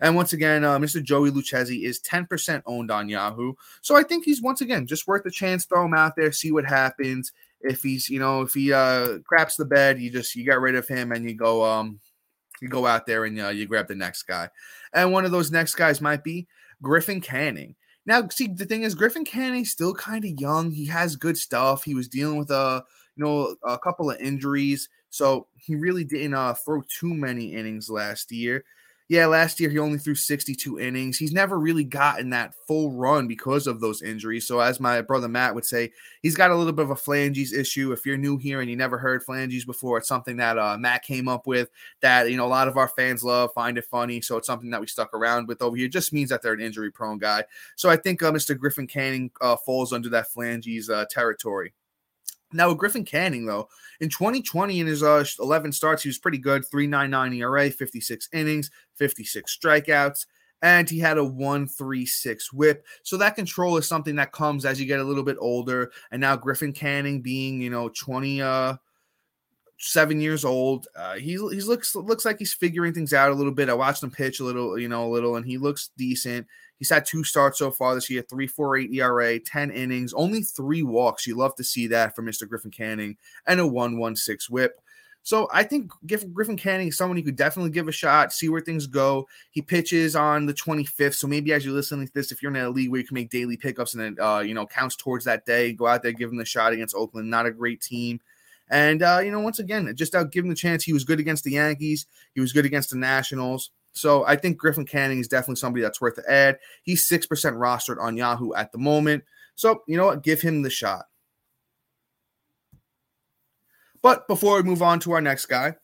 And 0.01 0.15
once 0.15 0.33
again, 0.33 0.63
uh, 0.63 0.79
Mr. 0.79 1.03
Joey 1.03 1.31
Lucchesi 1.31 1.83
is 1.83 1.99
10% 1.99 2.63
owned 2.65 2.91
on 2.91 3.09
Yahoo. 3.09 3.53
So 3.81 3.95
I 3.95 4.03
think 4.03 4.25
he's 4.25 4.41
once 4.41 4.61
again 4.61 4.87
just 4.87 5.07
worth 5.07 5.23
the 5.23 5.31
chance. 5.31 5.65
Throw 5.65 5.85
him 5.85 5.93
out 5.93 6.15
there, 6.15 6.31
see 6.31 6.51
what 6.51 6.65
happens. 6.65 7.31
If 7.61 7.83
he's, 7.83 8.09
you 8.09 8.19
know, 8.19 8.41
if 8.41 8.53
he 8.53 8.73
uh 8.73 9.19
craps 9.19 9.55
the 9.55 9.65
bed, 9.65 9.99
you 9.99 10.09
just 10.09 10.35
you 10.35 10.43
get 10.43 10.59
rid 10.59 10.75
of 10.75 10.87
him 10.87 11.11
and 11.11 11.29
you 11.29 11.35
go 11.35 11.63
um 11.63 11.99
you 12.61 12.69
go 12.69 12.85
out 12.85 13.05
there 13.05 13.25
and 13.25 13.39
uh, 13.41 13.49
you 13.49 13.65
grab 13.65 13.87
the 13.87 13.95
next 13.95 14.23
guy. 14.23 14.49
And 14.93 15.11
one 15.11 15.25
of 15.25 15.31
those 15.31 15.51
next 15.51 15.75
guys 15.75 15.99
might 15.99 16.23
be 16.23 16.47
Griffin 16.81 17.21
Canning. 17.21 17.75
Now, 18.05 18.27
see, 18.29 18.47
the 18.47 18.65
thing 18.65 18.83
is, 18.83 18.95
Griffin 18.95 19.25
Canning's 19.25 19.71
still 19.71 19.93
kind 19.93 20.23
of 20.23 20.39
young. 20.39 20.71
He 20.71 20.85
has 20.87 21.15
good 21.15 21.37
stuff. 21.37 21.83
He 21.83 21.93
was 21.93 22.07
dealing 22.07 22.37
with 22.37 22.49
a, 22.49 22.83
you 23.15 23.23
know, 23.23 23.55
a 23.63 23.77
couple 23.77 24.09
of 24.09 24.19
injuries. 24.19 24.89
So 25.11 25.47
he 25.57 25.75
really 25.75 26.03
didn't 26.03 26.33
uh, 26.33 26.55
throw 26.55 26.81
too 26.81 27.13
many 27.13 27.53
innings 27.53 27.89
last 27.89 28.31
year. 28.31 28.63
Yeah, 29.09 29.25
last 29.25 29.59
year 29.59 29.69
he 29.69 29.77
only 29.77 29.97
threw 29.97 30.15
62 30.15 30.79
innings. 30.79 31.17
He's 31.17 31.33
never 31.33 31.59
really 31.59 31.83
gotten 31.83 32.29
that 32.29 32.55
full 32.65 32.93
run 32.93 33.27
because 33.27 33.67
of 33.67 33.81
those 33.81 34.01
injuries. 34.01 34.47
So, 34.47 34.61
as 34.61 34.79
my 34.79 35.01
brother 35.01 35.27
Matt 35.27 35.53
would 35.53 35.65
say, 35.65 35.91
he's 36.21 36.37
got 36.37 36.49
a 36.49 36.55
little 36.55 36.71
bit 36.71 36.83
of 36.83 36.91
a 36.91 36.95
phalanges 36.95 37.51
issue. 37.51 37.91
If 37.91 38.05
you're 38.05 38.15
new 38.15 38.37
here 38.37 38.61
and 38.61 38.69
you 38.69 38.77
never 38.77 38.97
heard 38.97 39.21
phalanges 39.21 39.65
before, 39.65 39.97
it's 39.97 40.07
something 40.07 40.37
that 40.37 40.57
uh, 40.57 40.77
Matt 40.77 41.03
came 41.03 41.27
up 41.27 41.45
with 41.45 41.71
that 41.99 42.31
you 42.31 42.37
know 42.37 42.45
a 42.45 42.47
lot 42.47 42.69
of 42.69 42.77
our 42.77 42.87
fans 42.87 43.21
love, 43.21 43.51
find 43.53 43.77
it 43.77 43.83
funny. 43.83 44.21
So 44.21 44.37
it's 44.37 44.47
something 44.47 44.69
that 44.69 44.79
we 44.79 44.87
stuck 44.87 45.13
around 45.13 45.49
with 45.49 45.61
over 45.61 45.75
here. 45.75 45.87
It 45.87 45.91
just 45.91 46.13
means 46.13 46.29
that 46.29 46.41
they're 46.41 46.53
an 46.53 46.61
injury 46.61 46.89
prone 46.89 47.17
guy. 47.17 47.43
So 47.75 47.89
I 47.89 47.97
think 47.97 48.23
uh, 48.23 48.31
Mr. 48.31 48.57
Griffin 48.57 48.87
Canning 48.87 49.29
uh, 49.41 49.57
falls 49.57 49.91
under 49.91 50.07
that 50.07 50.29
phalanges 50.29 50.89
uh, 50.89 51.03
territory. 51.09 51.73
Now 52.53 52.69
with 52.69 52.77
Griffin 52.77 53.05
Canning, 53.05 53.45
though, 53.45 53.69
in 53.99 54.09
2020 54.09 54.79
in 54.79 54.87
his 54.87 55.03
uh, 55.03 55.23
11 55.39 55.71
starts, 55.71 56.03
he 56.03 56.09
was 56.09 56.19
pretty 56.19 56.37
good. 56.37 56.63
3.99 56.73 57.37
ERA, 57.37 57.69
56 57.69 58.29
innings, 58.33 58.71
56 58.95 59.57
strikeouts, 59.57 60.25
and 60.61 60.89
he 60.89 60.99
had 60.99 61.17
a 61.17 61.21
1.36 61.21 62.53
WHIP. 62.53 62.85
So 63.03 63.17
that 63.17 63.35
control 63.35 63.77
is 63.77 63.87
something 63.87 64.15
that 64.15 64.31
comes 64.31 64.65
as 64.65 64.79
you 64.79 64.85
get 64.85 64.99
a 64.99 65.03
little 65.03 65.23
bit 65.23 65.37
older. 65.39 65.91
And 66.11 66.21
now 66.21 66.35
Griffin 66.35 66.73
Canning, 66.73 67.21
being 67.21 67.61
you 67.61 67.69
know 67.69 67.89
20 67.89 68.41
uh 68.41 68.75
seven 69.81 70.21
years 70.21 70.45
old. 70.45 70.87
Uh, 70.95 71.15
he 71.15 71.31
he 71.31 71.37
looks 71.61 71.95
looks 71.95 72.23
like 72.23 72.37
he's 72.39 72.53
figuring 72.53 72.93
things 72.93 73.13
out 73.13 73.31
a 73.31 73.35
little 73.35 73.51
bit. 73.51 73.69
I 73.69 73.73
watched 73.73 74.03
him 74.03 74.11
pitch 74.11 74.39
a 74.39 74.43
little, 74.43 74.77
you 74.77 74.87
know, 74.87 75.05
a 75.05 75.11
little, 75.11 75.35
and 75.35 75.45
he 75.45 75.57
looks 75.57 75.89
decent. 75.97 76.47
He's 76.81 76.89
had 76.89 77.05
two 77.05 77.23
starts 77.23 77.59
so 77.59 77.69
far 77.69 77.93
this 77.93 78.09
year, 78.09 78.23
3.48 78.23 78.91
ERA, 78.95 79.39
10 79.39 79.69
innings, 79.69 80.13
only 80.13 80.41
three 80.41 80.81
walks. 80.81 81.27
You 81.27 81.37
love 81.37 81.53
to 81.57 81.63
see 81.63 81.85
that 81.85 82.15
from 82.15 82.25
Mr. 82.25 82.49
Griffin 82.49 82.71
Canning, 82.71 83.17
and 83.45 83.59
a 83.59 83.63
1.16 83.63 84.49
whip. 84.49 84.81
So 85.21 85.47
I 85.53 85.61
think 85.61 85.91
Griffin 86.33 86.57
Canning 86.57 86.87
is 86.87 86.97
someone 86.97 87.19
you 87.19 87.23
could 87.23 87.35
definitely 87.35 87.69
give 87.69 87.87
a 87.87 87.91
shot, 87.91 88.33
see 88.33 88.49
where 88.49 88.61
things 88.61 88.87
go. 88.87 89.27
He 89.51 89.61
pitches 89.61 90.15
on 90.15 90.47
the 90.47 90.55
25th, 90.55 91.13
so 91.13 91.27
maybe 91.27 91.53
as 91.53 91.63
you're 91.63 91.75
listening 91.75 92.07
to 92.07 92.13
this, 92.15 92.31
if 92.31 92.41
you're 92.41 92.49
in 92.51 92.59
a 92.59 92.67
league 92.71 92.89
where 92.89 92.99
you 92.99 93.05
can 93.05 93.13
make 93.13 93.29
daily 93.29 93.57
pickups 93.57 93.93
and 93.93 94.17
it 94.17 94.19
uh, 94.19 94.39
you 94.39 94.55
know 94.55 94.65
counts 94.65 94.95
towards 94.95 95.23
that 95.25 95.45
day, 95.45 95.73
go 95.73 95.85
out 95.85 96.01
there, 96.01 96.13
give 96.13 96.31
him 96.31 96.37
the 96.37 96.45
shot 96.45 96.73
against 96.73 96.95
Oakland. 96.95 97.29
Not 97.29 97.45
a 97.45 97.51
great 97.51 97.81
team. 97.81 98.21
And 98.71 99.03
uh, 99.03 99.21
you 99.23 99.29
know, 99.29 99.41
once 99.41 99.59
again, 99.59 99.93
just 99.95 100.15
out 100.15 100.31
give 100.31 100.45
him 100.45 100.49
the 100.49 100.55
chance. 100.55 100.83
He 100.83 100.93
was 100.93 101.03
good 101.03 101.19
against 101.19 101.43
the 101.43 101.51
Yankees. 101.51 102.07
He 102.33 102.41
was 102.41 102.53
good 102.53 102.65
against 102.65 102.89
the 102.89 102.97
Nationals. 102.97 103.69
So 103.93 104.25
I 104.25 104.35
think 104.35 104.57
Griffin 104.57 104.85
Canning 104.85 105.19
is 105.19 105.27
definitely 105.27 105.57
somebody 105.57 105.81
that's 105.81 105.99
worth 105.99 106.15
the 106.15 106.31
add. 106.31 106.59
He's 106.83 107.07
6% 107.09 107.27
rostered 107.27 108.01
on 108.01 108.17
Yahoo 108.17 108.53
at 108.53 108.71
the 108.71 108.77
moment. 108.77 109.23
So, 109.55 109.83
you 109.87 109.97
know 109.97 110.05
what? 110.05 110.23
Give 110.23 110.41
him 110.41 110.61
the 110.61 110.69
shot. 110.69 111.05
But 114.01 114.27
before 114.27 114.55
we 114.55 114.63
move 114.63 114.81
on 114.81 114.99
to 115.01 115.11
our 115.11 115.21
next 115.21 115.45
guy, 115.45 115.75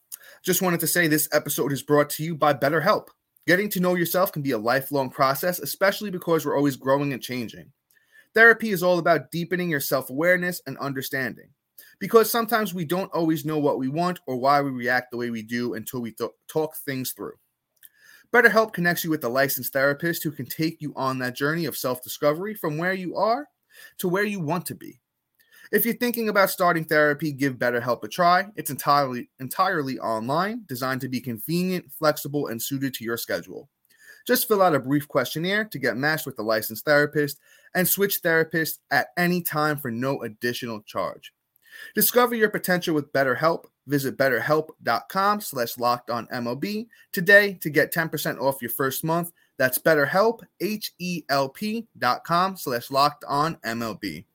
just 0.42 0.62
wanted 0.62 0.80
to 0.80 0.88
say 0.88 1.08
this 1.08 1.30
episode 1.32 1.72
is 1.72 1.84
brought 1.84 2.10
to 2.12 2.24
you 2.24 2.36
by 2.36 2.54
BetterHelp. 2.54 3.08
Getting 3.46 3.70
to 3.70 3.80
know 3.80 3.96
yourself 3.96 4.32
can 4.32 4.42
be 4.42 4.52
a 4.52 4.58
lifelong 4.58 5.10
process, 5.10 5.60
especially 5.60 6.10
because 6.10 6.46
we're 6.46 6.58
always 6.58 6.76
growing 6.76 7.14
and 7.14 7.22
changing. 7.22 7.72
Therapy 8.34 8.72
is 8.72 8.84
all 8.84 9.00
about 9.00 9.32
deepening 9.32 9.70
your 9.70 9.80
self 9.80 10.10
awareness 10.10 10.62
and 10.68 10.78
understanding 10.80 11.50
because 12.00 12.30
sometimes 12.30 12.74
we 12.74 12.86
don't 12.86 13.12
always 13.14 13.46
know 13.46 13.58
what 13.58 13.80
we 13.80 13.88
want 13.88 14.20
or 14.28 14.38
why 14.38 14.62
we 14.62 14.70
react 14.70 15.12
the 15.12 15.18
way 15.18 15.30
we 15.30 15.42
do 15.42 15.74
until 15.76 16.02
we 16.02 16.12
th- 16.12 16.32
talk 16.48 16.76
things 16.78 17.12
through. 17.12 17.34
BetterHelp 18.34 18.74
connects 18.74 19.04
you 19.04 19.10
with 19.10 19.24
a 19.24 19.30
licensed 19.30 19.74
therapist 19.74 20.24
who 20.24 20.32
can 20.32 20.46
take 20.46 20.82
you 20.82 20.94
on 20.96 21.20
that 21.20 21.36
journey 21.36 21.66
of 21.66 21.78
self 21.78 22.04
discovery 22.04 22.54
from 22.54 22.78
where 22.78 22.94
you 22.94 23.16
are 23.16 23.48
to 24.00 24.08
where 24.08 24.24
you 24.24 24.40
want 24.40 24.66
to 24.68 24.76
be. 24.76 25.00
If 25.72 25.86
you're 25.86 25.96
thinking 25.96 26.30
about 26.30 26.50
starting 26.50 26.86
therapy, 26.86 27.34
give 27.34 27.56
BetterHelp 27.56 28.04
a 28.04 28.08
try. 28.08 28.48
It's 28.56 28.70
entirely 28.70 29.30
entirely 29.40 30.00
online, 30.00 30.64
designed 30.68 31.02
to 31.02 31.10
be 31.10 31.20
convenient, 31.20 31.92
flexible, 31.92 32.48
and 32.48 32.62
suited 32.62 32.94
to 32.96 33.04
your 33.04 33.18
schedule. 33.18 33.70
Just 34.26 34.48
fill 34.48 34.62
out 34.62 34.76
a 34.76 34.80
brief 34.80 35.08
questionnaire 35.08 35.66
to 35.66 35.80
get 35.80 35.98
matched 35.98 36.26
with 36.26 36.38
a 36.40 36.44
licensed 36.44 36.86
therapist 36.86 37.40
and 37.76 37.88
switch 37.88 38.22
therapists 38.22 38.80
at 38.92 39.08
any 39.18 39.42
time 39.42 39.78
for 39.78 39.92
no 39.92 40.22
additional 40.22 40.82
charge. 40.82 41.34
Discover 41.96 42.36
your 42.36 42.50
potential 42.50 42.96
with 42.96 43.12
BetterHelp. 43.14 43.66
Visit 43.88 44.18
betterhelp.com 44.18 45.42
slash 45.42 45.78
locked 45.78 46.10
on 46.10 46.28
MLB 46.28 46.88
today 47.12 47.54
to 47.62 47.70
get 47.70 47.94
10% 47.94 48.40
off 48.40 48.62
your 48.62 48.70
first 48.70 49.04
month. 49.04 49.32
That's 49.58 49.80
betterhelp, 49.80 50.42
H-E-L-P 50.60 51.88
dot 51.98 52.24
com 52.24 52.58
slash 52.58 52.92
locked 52.92 53.24
on 53.28 53.56
MLB. 53.66 54.26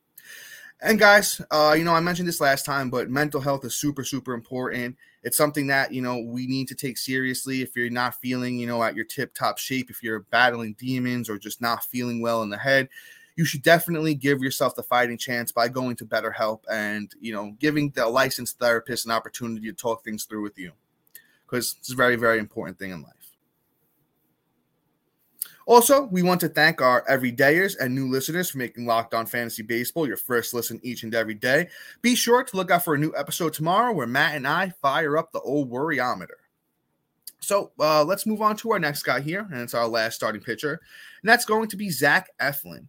And 0.81 0.99
guys, 0.99 1.41
uh, 1.53 1.77
you 1.79 1.85
know, 1.85 1.95
I 1.95 2.01
mentioned 2.01 2.27
this 2.27 2.41
last 2.41 2.67
time, 2.67 2.91
but 2.91 3.09
mental 3.09 3.41
health 3.41 3.65
is 3.65 3.77
super, 3.77 4.03
super 4.03 4.35
important. 4.35 4.97
It's 5.23 5.37
something 5.37 5.69
that, 5.69 5.93
you 5.93 6.03
know, 6.03 6.19
we 6.19 6.49
need 6.49 6.67
to 6.69 6.75
take 6.75 6.99
seriously. 6.99 7.63
If 7.63 7.77
you're 7.77 7.89
not 7.89 8.17
feeling, 8.17 8.59
you 8.59 8.67
know, 8.67 8.83
at 8.83 8.97
your 8.97 9.05
tip 9.05 9.33
top 9.33 9.59
shape, 9.59 9.91
if 9.91 10.03
you're 10.03 10.21
battling 10.33 10.75
demons 10.77 11.31
or 11.31 11.39
just 11.39 11.61
not 11.61 11.85
feeling 11.85 12.21
well 12.21 12.43
in 12.43 12.51
the 12.51 12.59
head, 12.59 12.89
you 13.37 13.45
should 13.45 13.63
definitely 13.63 14.15
give 14.15 14.41
yourself 14.41 14.75
the 14.75 14.83
fighting 14.83 15.19
chance 15.19 15.53
by 15.53 15.69
going 15.69 15.97
to 15.97 16.05
BetterHelp 16.05 16.61
and, 16.71 17.13
you 17.21 17.33
know, 17.33 17.55
giving 17.59 17.91
the 17.91 18.07
licensed 18.07 18.59
therapist 18.59 19.07
an 19.07 19.13
opportunity 19.13 19.67
to 19.69 19.73
talk 19.73 20.05
things 20.05 20.25
through 20.25 20.43
with 20.43 20.59
you 20.59 20.73
because 21.47 21.77
it's 21.79 21.93
a 21.93 21.97
very, 21.97 22.17
very 22.17 22.39
important 22.39 22.79
thing 22.79 22.91
in 22.91 23.03
life. 23.03 23.13
Also, 25.65 26.07
we 26.07 26.23
want 26.23 26.41
to 26.41 26.49
thank 26.49 26.83
our 26.83 27.05
everydayers 27.09 27.77
and 27.79 27.95
new 27.95 28.11
listeners 28.11 28.51
for 28.51 28.59
making 28.59 28.85
Locked 28.85 29.15
On 29.15 29.27
Fantasy 29.27 29.63
Baseball 29.63 30.09
your 30.09 30.17
first 30.17 30.55
listen 30.55 30.81
each 30.83 31.05
and 31.05 31.15
every 31.15 31.35
day. 31.35 31.69
Be 32.01 32.17
sure 32.17 32.43
to 32.43 32.57
look 32.57 32.71
out 32.71 32.85
for 32.85 32.95
a 32.95 32.99
new 32.99 33.13
episode 33.17 33.53
tomorrow 33.53 33.93
where 33.93 34.07
Matt 34.07 34.35
and 34.35 34.47
I 34.47 34.71
fire 34.83 35.17
up 35.17 35.31
the 35.31 35.41
old 35.41 35.71
worryometer. 35.71 36.41
So 37.39 37.73
uh, 37.79 38.05
let's 38.05 38.27
move 38.27 38.41
on 38.43 38.57
to 38.57 38.73
our 38.73 38.79
next 38.79 39.03
guy 39.03 39.21
here, 39.21 39.47
and 39.51 39.61
it's 39.61 39.75
our 39.75 39.89
last 39.89 40.15
starting 40.15 40.41
pitcher, 40.41 40.81
and 41.23 41.29
that's 41.29 41.45
going 41.45 41.69
to 41.69 41.77
be 41.77 41.91
Zach 41.91 42.31
Eflin. 42.41 42.89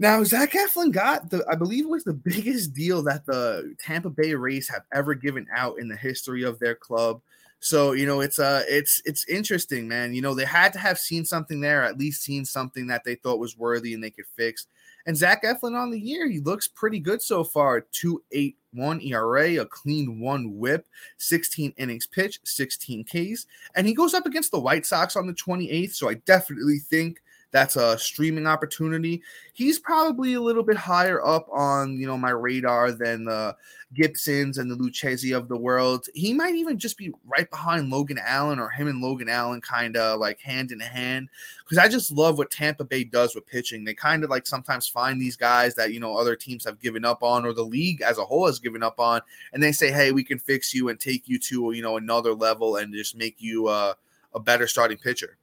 Now, 0.00 0.22
Zach 0.22 0.52
Eflin 0.52 0.92
got 0.92 1.28
the, 1.28 1.44
I 1.50 1.56
believe 1.56 1.84
it 1.84 1.90
was 1.90 2.04
the 2.04 2.12
biggest 2.12 2.72
deal 2.72 3.02
that 3.02 3.26
the 3.26 3.74
Tampa 3.80 4.10
Bay 4.10 4.34
Rays 4.34 4.68
have 4.68 4.84
ever 4.92 5.14
given 5.14 5.46
out 5.54 5.78
in 5.78 5.88
the 5.88 5.96
history 5.96 6.44
of 6.44 6.58
their 6.58 6.74
club. 6.74 7.20
So 7.60 7.92
you 7.92 8.06
know, 8.06 8.20
it's 8.20 8.38
uh, 8.38 8.62
it's 8.68 9.02
it's 9.04 9.28
interesting, 9.28 9.88
man. 9.88 10.14
You 10.14 10.22
know, 10.22 10.32
they 10.32 10.44
had 10.44 10.72
to 10.74 10.78
have 10.78 10.96
seen 10.96 11.24
something 11.24 11.60
there, 11.60 11.82
at 11.82 11.98
least 11.98 12.22
seen 12.22 12.44
something 12.44 12.86
that 12.86 13.02
they 13.04 13.16
thought 13.16 13.40
was 13.40 13.58
worthy 13.58 13.94
and 13.94 14.02
they 14.02 14.10
could 14.10 14.26
fix. 14.36 14.68
And 15.06 15.16
Zach 15.16 15.42
Eflin 15.42 15.76
on 15.76 15.90
the 15.90 15.98
year, 15.98 16.28
he 16.28 16.38
looks 16.38 16.68
pretty 16.68 17.00
good 17.00 17.20
so 17.20 17.42
far. 17.42 17.80
Two 17.80 18.22
eight 18.30 18.58
one 18.72 19.00
ERA, 19.00 19.60
a 19.60 19.66
clean 19.66 20.20
one 20.20 20.56
WHIP, 20.56 20.86
16 21.16 21.72
innings 21.78 22.06
pitched, 22.06 22.46
16 22.46 23.04
Ks, 23.04 23.46
and 23.74 23.86
he 23.86 23.94
goes 23.94 24.14
up 24.14 24.26
against 24.26 24.50
the 24.52 24.60
White 24.60 24.86
Sox 24.86 25.16
on 25.16 25.26
the 25.26 25.32
28th. 25.32 25.94
So 25.94 26.08
I 26.08 26.14
definitely 26.14 26.78
think 26.78 27.22
that's 27.50 27.76
a 27.76 27.98
streaming 27.98 28.46
opportunity. 28.46 29.22
He's 29.54 29.78
probably 29.78 30.34
a 30.34 30.40
little 30.40 30.62
bit 30.62 30.76
higher 30.76 31.24
up 31.24 31.48
on 31.50 31.98
you 31.98 32.06
know 32.06 32.18
my 32.18 32.30
radar 32.30 32.92
than 32.92 33.24
the 33.24 33.56
Gibsons 33.94 34.58
and 34.58 34.70
the 34.70 34.76
Lucchesi 34.76 35.34
of 35.34 35.48
the 35.48 35.56
world. 35.56 36.06
He 36.14 36.34
might 36.34 36.54
even 36.54 36.78
just 36.78 36.98
be 36.98 37.12
right 37.26 37.48
behind 37.48 37.90
Logan 37.90 38.20
Allen 38.22 38.58
or 38.58 38.68
him 38.68 38.86
and 38.86 39.00
Logan 39.00 39.30
Allen 39.30 39.62
kind 39.62 39.96
of 39.96 40.20
like 40.20 40.40
hand 40.40 40.72
in 40.72 40.80
hand 40.80 41.28
because 41.64 41.78
I 41.78 41.88
just 41.88 42.12
love 42.12 42.36
what 42.36 42.50
Tampa 42.50 42.84
Bay 42.84 43.04
does 43.04 43.34
with 43.34 43.46
pitching. 43.46 43.84
They 43.84 43.94
kind 43.94 44.24
of 44.24 44.30
like 44.30 44.46
sometimes 44.46 44.86
find 44.86 45.20
these 45.20 45.36
guys 45.36 45.74
that 45.76 45.92
you 45.92 46.00
know 46.00 46.16
other 46.16 46.36
teams 46.36 46.64
have 46.66 46.80
given 46.80 47.04
up 47.04 47.22
on 47.22 47.46
or 47.46 47.54
the 47.54 47.62
league 47.62 48.02
as 48.02 48.18
a 48.18 48.24
whole 48.24 48.46
has 48.46 48.58
given 48.58 48.82
up 48.82 49.00
on, 49.00 49.22
and 49.54 49.62
they 49.62 49.72
say, 49.72 49.90
"Hey, 49.90 50.12
we 50.12 50.22
can 50.22 50.38
fix 50.38 50.74
you 50.74 50.90
and 50.90 51.00
take 51.00 51.28
you 51.28 51.38
to 51.40 51.72
you 51.72 51.82
know 51.82 51.96
another 51.96 52.34
level 52.34 52.76
and 52.76 52.92
just 52.92 53.16
make 53.16 53.36
you 53.38 53.68
uh, 53.68 53.94
a 54.34 54.40
better 54.40 54.66
starting 54.66 54.98
pitcher." 54.98 55.38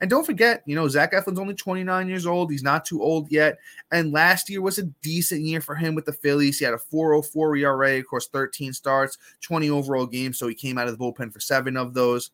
And 0.00 0.10
don't 0.10 0.26
forget, 0.26 0.62
you 0.66 0.74
know, 0.74 0.88
Zach 0.88 1.12
Eflin's 1.12 1.38
only 1.38 1.54
29 1.54 2.08
years 2.08 2.26
old. 2.26 2.50
He's 2.50 2.62
not 2.62 2.84
too 2.84 3.02
old 3.02 3.30
yet. 3.30 3.58
And 3.92 4.12
last 4.12 4.50
year 4.50 4.60
was 4.60 4.78
a 4.78 4.84
decent 5.02 5.42
year 5.42 5.60
for 5.60 5.74
him 5.74 5.94
with 5.94 6.04
the 6.04 6.12
Phillies. 6.12 6.58
He 6.58 6.64
had 6.64 6.74
a 6.74 6.78
404 6.78 7.56
ERA, 7.56 7.98
of 7.98 8.06
course, 8.06 8.28
13 8.28 8.72
starts, 8.72 9.18
20 9.40 9.70
overall 9.70 10.06
games. 10.06 10.38
So 10.38 10.48
he 10.48 10.54
came 10.54 10.78
out 10.78 10.88
of 10.88 10.96
the 10.96 11.02
bullpen 11.02 11.32
for 11.32 11.40
seven 11.40 11.76
of 11.76 11.94
those. 11.94 12.30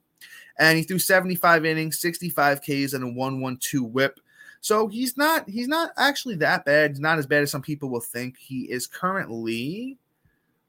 And 0.58 0.76
he 0.76 0.84
threw 0.84 0.98
75 0.98 1.64
innings, 1.64 1.98
65 1.98 2.60
Ks, 2.60 2.92
and 2.92 3.04
a 3.04 3.08
112 3.08 3.90
whip. 3.90 4.20
So 4.60 4.86
he's 4.86 5.16
not 5.16 5.48
he's 5.50 5.66
not 5.66 5.90
actually 5.96 6.36
that 6.36 6.64
bad. 6.64 6.92
He's 6.92 7.00
not 7.00 7.18
as 7.18 7.26
bad 7.26 7.42
as 7.42 7.50
some 7.50 7.62
people 7.62 7.88
will 7.88 8.00
think. 8.00 8.38
He 8.38 8.62
is 8.70 8.86
currently 8.86 9.98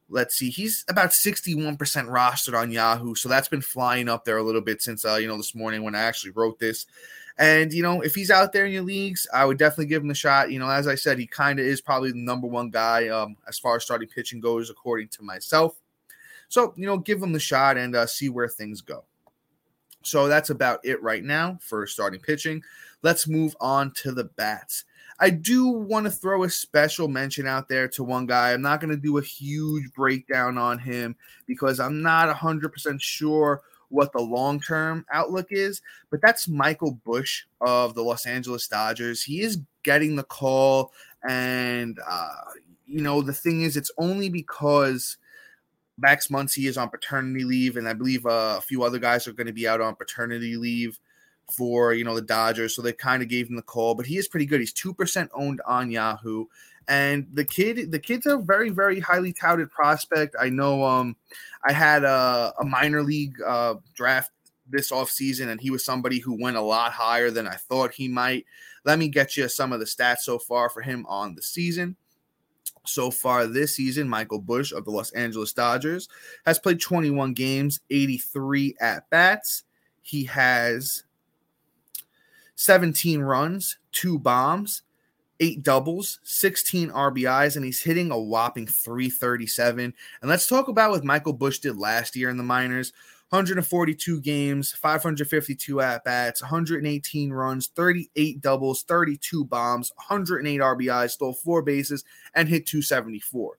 let's 0.10 0.36
see, 0.36 0.50
he's 0.50 0.86
about 0.88 1.12
61% 1.12 1.78
rostered 1.78 2.60
on 2.60 2.72
Yahoo. 2.72 3.16
So 3.16 3.30
that's 3.30 3.48
been 3.48 3.62
flying 3.62 4.10
up 4.10 4.26
there 4.26 4.38
a 4.38 4.44
little 4.44 4.62
bit 4.62 4.82
since, 4.82 5.06
uh, 5.06 5.16
you 5.16 5.28
know, 5.28 5.38
this 5.38 5.56
morning 5.56 5.84
when 5.84 5.96
I 5.96 6.02
actually 6.02 6.32
wrote 6.32 6.60
this. 6.60 6.86
And, 7.38 7.74
you 7.74 7.82
know, 7.82 8.02
if 8.02 8.14
he's 8.14 8.30
out 8.30 8.54
there 8.54 8.66
in 8.66 8.72
your 8.72 8.84
leagues, 8.84 9.28
I 9.34 9.46
would 9.46 9.58
definitely 9.58 9.88
give 9.88 10.04
him 10.04 10.12
a 10.12 10.16
shot. 10.16 10.52
You 10.52 10.60
know, 10.60 10.70
as 10.70 10.88
I 10.88 10.96
said, 10.96 11.18
he 11.18 11.26
kind 11.26 11.60
of 11.60 11.66
is 11.66 11.82
probably 11.82 12.12
the 12.12 12.18
number 12.18 12.48
one 12.48 12.70
guy 12.70 13.08
um, 13.08 13.38
as 13.48 13.58
far 13.58 13.76
as 13.76 13.84
starting 13.84 14.08
pitching 14.08 14.40
goes, 14.40 14.70
according 14.70 15.08
to 15.10 15.24
myself. 15.24 15.80
So, 16.48 16.74
you 16.78 16.86
know, 16.86 17.00
give 17.00 17.22
him 17.22 17.34
the 17.34 17.40
shot 17.40 17.78
and 17.78 17.96
uh, 17.96 18.06
see 18.06 18.30
where 18.30 18.48
things 18.48 18.82
go. 18.82 19.06
So 20.04 20.28
that's 20.28 20.52
about 20.52 20.82
it 20.84 21.02
right 21.02 21.24
now 21.24 21.58
for 21.62 21.88
starting 21.88 22.20
pitching. 22.20 22.62
Let's 23.02 23.28
move 23.28 23.56
on 23.60 23.92
to 23.96 24.12
the 24.12 24.26
bats. 24.26 24.86
I 25.24 25.30
do 25.30 25.70
want 25.70 26.06
to 26.06 26.12
throw 26.12 26.44
a 26.44 26.50
special 26.50 27.08
mention 27.08 27.48
out 27.48 27.70
there 27.70 27.88
to 27.88 28.04
one 28.04 28.26
guy. 28.26 28.52
I'm 28.52 28.62
not 28.62 28.82
going 28.82 28.94
to 28.94 29.02
do 29.02 29.20
a 29.20 29.24
huge 29.24 29.90
breakdown 29.94 30.58
on 30.58 30.80
him 30.80 31.16
because 31.48 31.80
I'm 31.80 32.02
not 32.02 32.36
100% 32.36 33.00
sure 33.00 33.62
what 33.88 34.12
the 34.12 34.20
long 34.20 34.60
term 34.60 35.06
outlook 35.14 35.48
is, 35.50 35.82
but 36.10 36.20
that's 36.22 36.50
Michael 36.50 37.00
Busch 37.06 37.44
of 37.62 37.96
the 37.96 38.02
Los 38.02 38.26
Angeles 38.26 38.68
Dodgers. 38.68 39.24
He 39.24 39.40
is 39.40 39.62
getting 39.84 40.18
the 40.18 40.24
call. 40.24 40.92
And, 41.26 41.98
uh, 42.06 42.28
you 42.86 43.00
know, 43.00 43.22
the 43.22 43.32
thing 43.32 43.62
is, 43.62 43.78
it's 43.78 43.92
only 43.98 44.28
because 44.28 45.16
Max 45.98 46.28
Muncy 46.28 46.68
is 46.68 46.78
on 46.78 46.90
paternity 46.90 47.46
leave, 47.46 47.78
and 47.78 47.88
I 47.88 47.94
believe 47.94 48.26
uh, 48.26 48.56
a 48.58 48.62
few 48.62 48.84
other 48.84 49.00
guys 49.00 49.26
are 49.26 49.34
going 49.34 49.48
to 49.48 49.54
be 49.54 49.70
out 49.70 49.80
on 49.80 49.96
paternity 49.96 50.58
leave 50.58 51.00
for 51.52 51.94
you 51.94 52.04
know 52.04 52.16
the 52.16 52.22
Dodgers, 52.22 52.76
so 52.76 52.82
they 52.82 52.94
kind 52.94 53.22
of 53.22 53.30
gave 53.30 53.50
him 53.50 53.56
the 53.56 53.62
call. 53.62 53.96
But 53.96 54.06
he 54.06 54.18
is 54.18 54.28
pretty 54.28 54.46
good. 54.46 54.60
He's 54.60 54.74
two 54.74 54.94
percent 54.94 55.32
owned 55.34 55.62
on 55.66 55.92
Yahoo, 55.92 56.46
and 56.88 57.28
the 57.34 57.46
kid, 57.46 57.92
the 57.92 58.00
kid's 58.00 58.26
a 58.26 58.38
very 58.38 58.70
very 58.70 59.00
highly 59.00 59.34
touted 59.34 59.72
prospect. 59.72 60.36
I 60.40 60.50
know. 60.50 60.84
Um, 60.84 61.16
I 61.64 61.72
had 61.72 62.04
a, 62.04 62.54
a 62.60 62.66
minor 62.66 63.04
league 63.04 63.42
uh, 63.42 63.76
draft 63.94 64.32
this 64.68 64.92
offseason, 64.92 65.48
and 65.48 65.62
he 65.62 65.70
was 65.70 65.86
somebody 65.86 66.20
who 66.20 66.42
went 66.42 66.58
a 66.58 66.62
lot 66.62 66.92
higher 66.92 67.32
than 67.32 67.48
I 67.48 67.56
thought 67.56 67.94
he 67.94 68.08
might. 68.08 68.46
Let 68.86 69.00
me 69.00 69.08
get 69.08 69.38
you 69.38 69.48
some 69.48 69.72
of 69.72 69.80
the 69.80 69.86
stats 69.86 70.20
so 70.20 70.40
far 70.40 70.70
for 70.70 70.82
him 70.82 71.06
on 71.08 71.36
the 71.36 71.42
season. 71.42 71.96
So 72.86 73.12
far 73.12 73.48
this 73.48 73.76
season, 73.76 74.10
Michael 74.10 74.42
Busch 74.42 74.74
of 74.74 74.84
the 74.84 74.92
Los 74.92 75.12
Angeles 75.12 75.54
Dodgers 75.54 76.10
has 76.46 76.60
played 76.60 76.82
21 76.82 77.34
games, 77.34 77.80
83 77.90 78.76
at 78.82 79.10
bats. 79.10 79.64
He 80.02 80.26
has 80.26 81.04
17 82.56 83.22
runs, 83.22 83.78
two 83.92 84.20
bombs, 84.20 84.84
eight 85.40 85.64
doubles, 85.64 86.20
16 86.24 86.90
RBIs, 86.90 87.56
and 87.56 87.66
he's 87.66 87.82
hitting 87.82 88.12
a 88.12 88.20
whopping 88.20 88.68
337. 88.68 89.94
And 90.22 90.30
let's 90.30 90.48
talk 90.48 90.68
about 90.68 90.92
what 90.92 91.04
Michael 91.04 91.34
Busch 91.34 91.60
did 91.60 91.78
last 91.78 92.16
year 92.16 92.30
in 92.30 92.38
the 92.38 92.44
minors. 92.44 92.94
142 93.30 94.22
games, 94.22 94.74
552 94.74 95.82
at 95.82 96.04
bats, 96.04 96.42
118 96.44 97.34
runs, 97.34 97.68
38 97.76 98.42
doubles, 98.42 98.84
32 98.84 99.44
bombs, 99.46 99.92
108 99.96 100.60
RBIs, 100.62 101.12
stole 101.12 101.34
four 101.34 101.64
bases, 101.64 102.04
and 102.36 102.48
hit 102.48 102.68
274. 102.68 103.58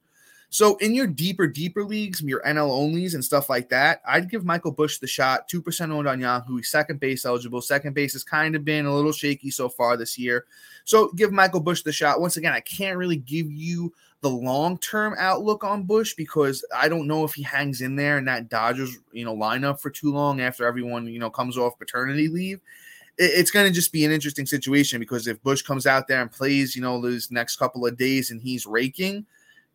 So 0.54 0.76
in 0.76 0.94
your 0.94 1.08
deeper, 1.08 1.48
deeper 1.48 1.82
leagues, 1.82 2.22
your 2.22 2.40
NL 2.42 2.70
onlys 2.70 3.14
and 3.14 3.24
stuff 3.24 3.50
like 3.50 3.68
that, 3.70 4.00
I'd 4.06 4.30
give 4.30 4.44
Michael 4.44 4.70
Busch 4.70 4.98
the 4.98 5.06
shot. 5.08 5.48
Two 5.48 5.60
percent 5.60 5.90
owned 5.90 6.06
on 6.06 6.20
Yahoo. 6.20 6.58
He's 6.58 6.70
second 6.70 7.00
base 7.00 7.24
eligible. 7.24 7.60
Second 7.60 7.92
base 7.92 8.12
has 8.12 8.22
kind 8.22 8.54
of 8.54 8.64
been 8.64 8.86
a 8.86 8.94
little 8.94 9.10
shaky 9.10 9.50
so 9.50 9.68
far 9.68 9.96
this 9.96 10.16
year. 10.16 10.44
So 10.84 11.10
give 11.14 11.32
Michael 11.32 11.58
Busch 11.58 11.82
the 11.82 11.90
shot. 11.90 12.20
Once 12.20 12.36
again, 12.36 12.52
I 12.52 12.60
can't 12.60 12.96
really 12.96 13.16
give 13.16 13.50
you 13.50 13.92
the 14.20 14.30
long 14.30 14.78
term 14.78 15.16
outlook 15.18 15.64
on 15.64 15.82
Busch 15.82 16.14
because 16.14 16.64
I 16.72 16.88
don't 16.88 17.08
know 17.08 17.24
if 17.24 17.34
he 17.34 17.42
hangs 17.42 17.80
in 17.80 17.96
there 17.96 18.16
in 18.18 18.24
that 18.26 18.48
Dodgers 18.48 18.96
you 19.10 19.24
know 19.24 19.34
lineup 19.34 19.80
for 19.80 19.90
too 19.90 20.12
long 20.12 20.40
after 20.40 20.68
everyone 20.68 21.08
you 21.08 21.18
know 21.18 21.30
comes 21.30 21.58
off 21.58 21.80
paternity 21.80 22.28
leave 22.28 22.60
it's 23.16 23.50
going 23.50 23.66
to 23.66 23.72
just 23.72 23.92
be 23.92 24.04
an 24.04 24.10
interesting 24.10 24.46
situation 24.46 24.98
because 24.98 25.26
if 25.26 25.40
Busch 25.42 25.62
comes 25.62 25.86
out 25.86 26.08
there 26.08 26.20
and 26.20 26.32
plays, 26.32 26.74
you 26.74 26.82
know, 26.82 27.00
those 27.00 27.30
next 27.30 27.56
couple 27.58 27.86
of 27.86 27.96
days 27.96 28.32
and 28.32 28.42
he's 28.42 28.66
raking, 28.66 29.24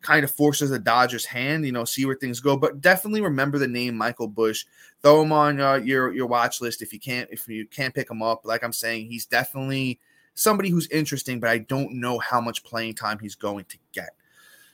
kind 0.02 0.24
of 0.24 0.32
forces 0.32 0.70
the 0.70 0.80
Dodgers' 0.80 1.26
hand, 1.26 1.66
you 1.66 1.72
know, 1.72 1.86
see 1.86 2.06
where 2.06 2.16
things 2.16 2.40
go. 2.40 2.56
But 2.56 2.82
definitely 2.82 3.22
remember 3.22 3.58
the 3.58 3.68
name 3.68 3.96
Michael 3.96 4.28
Busch. 4.28 4.66
Throw 5.02 5.22
him 5.22 5.32
on 5.32 5.60
uh, 5.60 5.76
your 5.76 6.14
your 6.14 6.28
watch 6.28 6.62
list 6.62 6.82
if 6.82 6.94
you 6.94 7.00
can't 7.00 7.30
if 7.32 7.48
you 7.48 7.66
can't 7.66 7.94
pick 7.94 8.10
him 8.10 8.22
up. 8.22 8.46
Like 8.46 8.64
I'm 8.64 8.74
saying, 8.74 9.08
he's 9.08 9.26
definitely 9.26 10.00
somebody 10.34 10.70
who's 10.70 10.88
interesting, 10.90 11.40
but 11.40 11.50
I 11.50 11.60
don't 11.60 12.00
know 12.00 12.20
how 12.20 12.42
much 12.42 12.64
playing 12.64 12.96
time 12.96 13.20
he's 13.20 13.36
going 13.36 13.66
to 13.66 13.78
get. 13.92 14.10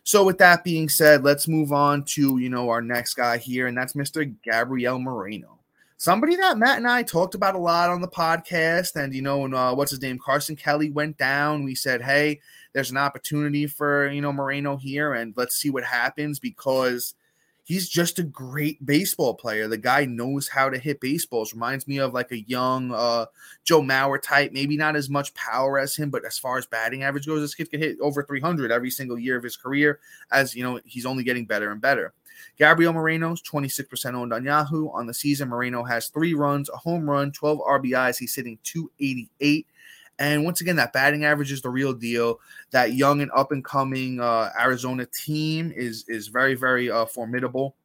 So 0.03 0.23
with 0.23 0.37
that 0.37 0.63
being 0.63 0.87
said, 0.87 1.23
let's 1.23 1.47
move 1.47 1.73
on 1.73 2.03
to 2.03 2.37
you 2.37 2.49
know 2.49 2.69
our 2.69 2.81
next 2.81 3.15
guy 3.15 3.37
here, 3.37 3.67
and 3.67 3.77
that's 3.77 3.93
Mr. 3.93 4.33
Gabriel 4.43 4.99
Moreno. 4.99 5.59
Somebody 5.97 6.35
that 6.35 6.57
Matt 6.57 6.77
and 6.77 6.87
I 6.87 7.03
talked 7.03 7.35
about 7.35 7.55
a 7.55 7.59
lot 7.59 7.89
on 7.89 8.01
the 8.01 8.07
podcast, 8.07 9.01
and 9.01 9.15
you 9.15 9.21
know, 9.21 9.39
when 9.39 9.53
uh, 9.53 9.73
what's 9.73 9.91
his 9.91 10.01
name, 10.01 10.19
Carson 10.19 10.55
Kelly 10.55 10.91
went 10.91 11.17
down, 11.17 11.63
we 11.63 11.73
said, 11.73 12.01
"Hey, 12.01 12.41
there's 12.75 12.91
an 12.91 12.97
opportunity 12.97 13.67
for 13.67 14.11
you 14.11 14.19
know 14.19 14.33
Moreno 14.33 14.75
here, 14.75 15.13
and 15.13 15.33
let's 15.37 15.55
see 15.55 15.69
what 15.69 15.85
happens 15.85 16.39
because 16.39 17.15
he's 17.63 17.87
just 17.87 18.19
a 18.19 18.23
great 18.23 18.85
baseball 18.85 19.33
player. 19.33 19.69
The 19.69 19.77
guy 19.77 20.03
knows 20.03 20.49
how 20.49 20.69
to 20.69 20.77
hit 20.77 20.99
baseballs. 20.99 21.53
Reminds 21.53 21.87
me 21.87 21.99
of 21.99 22.13
like 22.13 22.33
a 22.33 22.41
young 22.41 22.91
uh, 22.91 23.27
Joe 23.63 23.81
Mauer 23.81 24.21
type. 24.21 24.51
Maybe 24.51 24.75
not 24.75 24.97
as 24.97 25.09
much 25.09 25.33
power 25.35 25.79
as 25.79 25.95
him, 25.95 26.09
but 26.09 26.25
as 26.25 26.37
far 26.37 26.57
as 26.57 26.65
batting 26.65 27.03
average 27.03 27.25
goes, 27.25 27.39
this 27.39 27.55
kid 27.55 27.71
can 27.71 27.79
hit 27.79 27.97
over 28.01 28.23
300 28.23 28.73
every 28.73 28.89
single 28.89 29.17
year 29.17 29.37
of 29.37 29.43
his 29.43 29.55
career. 29.55 30.01
As 30.29 30.53
you 30.53 30.61
know, 30.61 30.81
he's 30.83 31.05
only 31.05 31.23
getting 31.23 31.45
better 31.45 31.71
and 31.71 31.79
better. 31.79 32.13
Gabriel 32.57 32.91
Moreno's 32.91 33.41
26% 33.41 34.15
owned 34.15 34.33
on 34.33 34.43
Yahoo. 34.43 34.89
On 34.89 35.07
the 35.07 35.13
season, 35.13 35.47
Moreno 35.47 35.81
has 35.85 36.09
three 36.09 36.33
runs, 36.33 36.69
a 36.69 36.75
home 36.75 37.09
run, 37.09 37.31
12 37.31 37.59
RBIs. 37.59 38.17
He's 38.17 38.35
hitting 38.35 38.59
288. 38.63 39.65
And 40.17 40.45
once 40.45 40.61
again, 40.61 40.77
that 40.77 40.93
batting 40.93 41.25
average 41.25 41.51
is 41.51 41.61
the 41.61 41.69
real 41.69 41.93
deal. 41.93 42.39
That 42.71 42.93
young 42.93 43.21
and 43.21 43.31
up 43.35 43.51
and 43.51 43.63
coming 43.63 44.19
uh, 44.19 44.49
Arizona 44.59 45.05
team 45.05 45.73
is 45.75 46.05
is 46.07 46.27
very 46.27 46.55
very 46.55 46.89
uh, 46.89 47.05
formidable. 47.05 47.75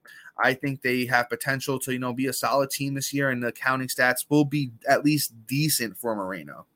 I 0.42 0.54
think 0.54 0.80
they 0.80 1.04
have 1.06 1.28
potential 1.28 1.78
to 1.80 1.92
you 1.92 1.98
know 1.98 2.12
be 2.12 2.26
a 2.26 2.32
solid 2.32 2.70
team 2.70 2.94
this 2.94 3.12
year, 3.12 3.30
and 3.30 3.42
the 3.42 3.52
counting 3.52 3.88
stats 3.88 4.24
will 4.28 4.44
be 4.44 4.70
at 4.88 5.04
least 5.04 5.34
decent 5.46 5.96
for 5.96 6.14
Moreno. 6.14 6.66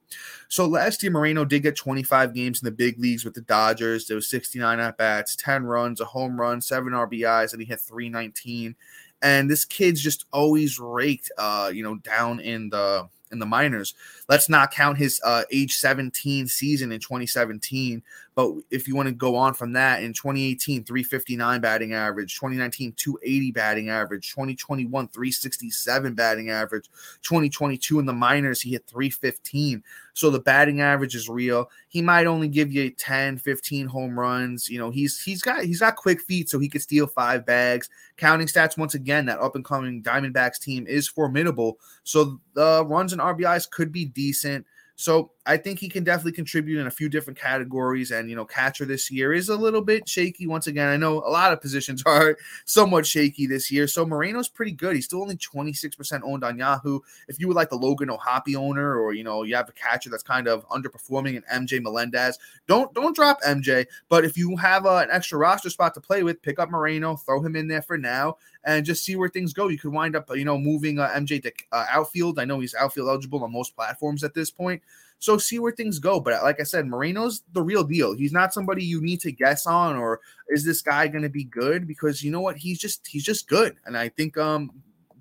So 0.48 0.66
last 0.66 1.02
year, 1.02 1.10
Moreno 1.10 1.44
did 1.44 1.62
get 1.62 1.76
25 1.76 2.34
games 2.34 2.62
in 2.62 2.66
the 2.66 2.70
big 2.70 2.98
leagues 2.98 3.24
with 3.24 3.34
the 3.34 3.40
Dodgers. 3.40 4.06
There 4.06 4.14
was 4.14 4.28
69 4.28 4.78
at 4.78 4.96
bats, 4.96 5.34
10 5.36 5.64
runs, 5.64 6.00
a 6.00 6.04
home 6.04 6.40
run, 6.40 6.60
seven 6.60 6.92
RBIs, 6.92 7.52
and 7.52 7.60
he 7.60 7.66
hit 7.66 7.80
319. 7.80 8.76
And 9.22 9.50
this 9.50 9.64
kid's 9.64 10.02
just 10.02 10.26
always 10.32 10.78
raked, 10.78 11.32
uh, 11.38 11.70
you 11.74 11.82
know, 11.82 11.96
down 11.96 12.40
in 12.40 12.68
the 12.68 13.08
in 13.32 13.38
the 13.38 13.46
minors. 13.46 13.94
Let's 14.28 14.48
not 14.48 14.70
count 14.70 14.98
his 14.98 15.20
uh, 15.24 15.44
age 15.50 15.76
17 15.76 16.46
season 16.46 16.92
in 16.92 17.00
2017. 17.00 18.02
But 18.34 18.52
if 18.70 18.88
you 18.88 18.96
want 18.96 19.08
to 19.08 19.14
go 19.14 19.36
on 19.36 19.54
from 19.54 19.72
that, 19.74 20.02
in 20.02 20.12
2018, 20.12 20.84
359 20.84 21.60
batting 21.60 21.94
average, 21.94 22.34
2019, 22.34 22.92
280 22.96 23.50
batting 23.52 23.88
average, 23.90 24.30
2021, 24.30 25.08
367 25.08 26.14
batting 26.14 26.50
average, 26.50 26.88
2022 27.22 28.00
in 28.00 28.06
the 28.06 28.12
minors, 28.12 28.60
he 28.60 28.72
hit 28.72 28.86
315. 28.88 29.84
So 30.14 30.30
the 30.30 30.40
batting 30.40 30.80
average 30.80 31.14
is 31.14 31.28
real. 31.28 31.70
He 31.88 32.02
might 32.02 32.26
only 32.26 32.48
give 32.48 32.72
you 32.72 32.90
10, 32.90 33.38
15 33.38 33.86
home 33.86 34.18
runs. 34.18 34.68
You 34.68 34.78
know, 34.78 34.90
he's 34.90 35.20
he's 35.20 35.42
got 35.42 35.64
he's 35.64 35.80
got 35.80 35.96
quick 35.96 36.20
feet, 36.20 36.48
so 36.48 36.58
he 36.58 36.68
could 36.68 36.82
steal 36.82 37.06
five 37.06 37.46
bags. 37.46 37.88
Counting 38.16 38.48
stats 38.48 38.78
once 38.78 38.94
again, 38.94 39.26
that 39.26 39.40
up 39.40 39.54
and 39.54 39.64
coming 39.64 40.02
Diamondbacks 40.02 40.60
team 40.60 40.86
is 40.86 41.08
formidable. 41.08 41.78
So 42.02 42.40
the 42.54 42.84
runs 42.84 43.12
and 43.12 43.22
RBIs 43.22 43.70
could 43.70 43.92
be 43.92 44.04
decent. 44.04 44.66
So 44.96 45.32
I 45.46 45.58
think 45.58 45.78
he 45.78 45.90
can 45.90 46.04
definitely 46.04 46.32
contribute 46.32 46.80
in 46.80 46.86
a 46.86 46.90
few 46.90 47.10
different 47.10 47.38
categories. 47.38 48.10
And, 48.12 48.30
you 48.30 48.36
know, 48.36 48.46
catcher 48.46 48.86
this 48.86 49.10
year 49.10 49.34
is 49.34 49.50
a 49.50 49.56
little 49.56 49.82
bit 49.82 50.08
shaky. 50.08 50.46
Once 50.46 50.66
again, 50.68 50.88
I 50.88 50.96
know 50.96 51.18
a 51.18 51.28
lot 51.28 51.52
of 51.52 51.60
positions 51.60 52.02
are 52.06 52.38
somewhat 52.64 53.06
shaky 53.06 53.46
this 53.46 53.70
year. 53.70 53.86
So 53.86 54.06
Moreno's 54.06 54.48
pretty 54.48 54.72
good. 54.72 54.94
He's 54.94 55.04
still 55.04 55.20
only 55.20 55.36
26% 55.36 56.22
owned 56.24 56.44
on 56.44 56.56
Yahoo. 56.56 57.00
If 57.28 57.38
you 57.38 57.46
would 57.48 57.56
like 57.56 57.68
the 57.68 57.76
Logan 57.76 58.08
O'Hoppe 58.08 58.56
owner, 58.56 58.98
or, 58.98 59.12
you 59.12 59.22
know, 59.22 59.42
you 59.42 59.54
have 59.54 59.68
a 59.68 59.72
catcher 59.72 60.08
that's 60.08 60.22
kind 60.22 60.48
of 60.48 60.66
underperforming 60.68 61.42
and 61.46 61.68
MJ 61.68 61.82
Melendez, 61.82 62.38
don't 62.66 62.92
don't 62.94 63.14
drop 63.14 63.42
MJ. 63.42 63.86
But 64.08 64.24
if 64.24 64.38
you 64.38 64.56
have 64.56 64.86
uh, 64.86 64.96
an 64.96 65.08
extra 65.10 65.38
roster 65.38 65.68
spot 65.68 65.92
to 65.94 66.00
play 66.00 66.22
with, 66.22 66.40
pick 66.40 66.58
up 66.58 66.70
Moreno, 66.70 67.16
throw 67.16 67.42
him 67.42 67.56
in 67.56 67.68
there 67.68 67.82
for 67.82 67.98
now, 67.98 68.38
and 68.64 68.86
just 68.86 69.04
see 69.04 69.16
where 69.16 69.28
things 69.28 69.52
go. 69.52 69.68
You 69.68 69.78
could 69.78 69.92
wind 69.92 70.16
up, 70.16 70.30
you 70.34 70.46
know, 70.46 70.56
moving 70.56 70.98
uh, 70.98 71.08
MJ 71.10 71.42
to 71.42 71.52
uh, 71.72 71.84
outfield. 71.90 72.38
I 72.38 72.46
know 72.46 72.60
he's 72.60 72.74
outfield 72.74 73.08
eligible 73.08 73.44
on 73.44 73.52
most 73.52 73.76
platforms 73.76 74.24
at 74.24 74.32
this 74.32 74.50
point. 74.50 74.82
So 75.24 75.38
see 75.38 75.58
where 75.58 75.72
things 75.72 75.98
go. 75.98 76.20
But 76.20 76.42
like 76.42 76.60
I 76.60 76.64
said, 76.64 76.86
Moreno's 76.86 77.42
the 77.52 77.62
real 77.62 77.84
deal. 77.84 78.14
He's 78.14 78.32
not 78.32 78.54
somebody 78.54 78.84
you 78.84 79.00
need 79.00 79.20
to 79.20 79.32
guess 79.32 79.66
on 79.66 79.96
or 79.96 80.20
is 80.48 80.64
this 80.64 80.82
guy 80.82 81.08
going 81.08 81.22
to 81.22 81.28
be 81.28 81.44
good? 81.44 81.86
Because 81.86 82.22
you 82.22 82.30
know 82.30 82.40
what? 82.40 82.56
He's 82.56 82.78
just 82.78 83.06
he's 83.06 83.24
just 83.24 83.48
good. 83.48 83.76
And 83.86 83.96
I 83.96 84.08
think 84.10 84.36
um 84.36 84.70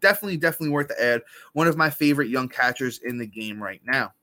definitely, 0.04 0.38
definitely 0.38 0.70
worth 0.70 0.90
the 0.90 1.02
add. 1.02 1.22
One 1.54 1.68
of 1.68 1.78
my 1.78 1.90
favorite 1.90 2.30
young 2.30 2.50
catchers 2.50 3.00
in 3.00 3.18
the 3.18 3.26
game 3.26 3.64
right 3.64 3.82
now. 3.86 4.14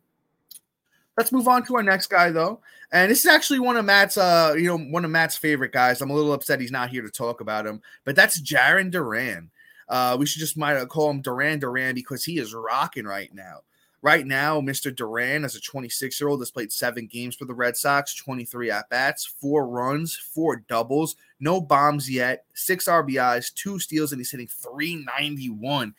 Let's 1.17 1.33
move 1.33 1.49
on 1.49 1.67
to 1.67 1.77
our 1.77 1.83
next 1.83 2.07
guy, 2.07 2.31
though. 2.31 2.61
And 2.93 3.11
this 3.11 3.21
is 3.21 3.27
actually 3.27 3.59
one 3.59 3.77
of 3.77 3.85
Matt's, 3.85 4.17
uh, 4.17 4.55
you 4.57 4.65
know, 4.65 4.79
one 4.79 5.05
of 5.05 5.11
Matt's 5.11 5.37
favorite 5.37 5.73
guys. 5.73 6.01
I'm 6.01 6.11
a 6.11 6.15
little 6.15 6.33
upset 6.33 6.61
he's 6.61 6.71
not 6.71 6.91
here 6.91 7.03
to 7.03 7.11
talk 7.11 7.41
about 7.41 7.67
him, 7.67 7.83
but 8.05 8.15
that's 8.15 8.41
Jarren 8.41 8.91
Duran. 8.91 9.51
Uh, 9.89 10.17
we 10.19 10.27
should 10.27 10.41
just 10.41 10.57
might 10.57 10.89
call 10.89 11.11
him 11.11 11.21
Duran 11.21 11.59
Duran 11.59 11.95
because 11.95 12.25
he 12.25 12.39
is 12.39 12.55
rocking 12.55 13.07
right 13.07 13.35
now. 13.35 13.61
Right 14.03 14.27
now, 14.27 14.63
Mr. 14.63 14.95
Duran, 14.95 15.45
as 15.45 15.57
a 15.57 15.61
26 15.61 16.19
year 16.21 16.31
old, 16.31 16.41
has 16.41 16.51
played 16.51 16.73
seven 16.73 17.07
games 17.07 17.37
for 17.37 17.45
the 17.45 17.53
Red 17.53 17.77
Sox, 17.77 18.15
23 18.15 18.71
at 18.71 18.89
bats, 18.89 19.27
four 19.27 19.69
runs, 19.69 20.17
four 20.17 20.57
doubles, 20.57 21.17
no 21.39 21.61
bombs 21.61 22.11
yet, 22.11 22.45
six 22.55 22.87
RBIs, 22.87 23.53
two 23.53 23.79
steals, 23.79 24.13
and 24.13 24.21
he's 24.21 24.31
hitting 24.31 24.47
391. 24.47 25.95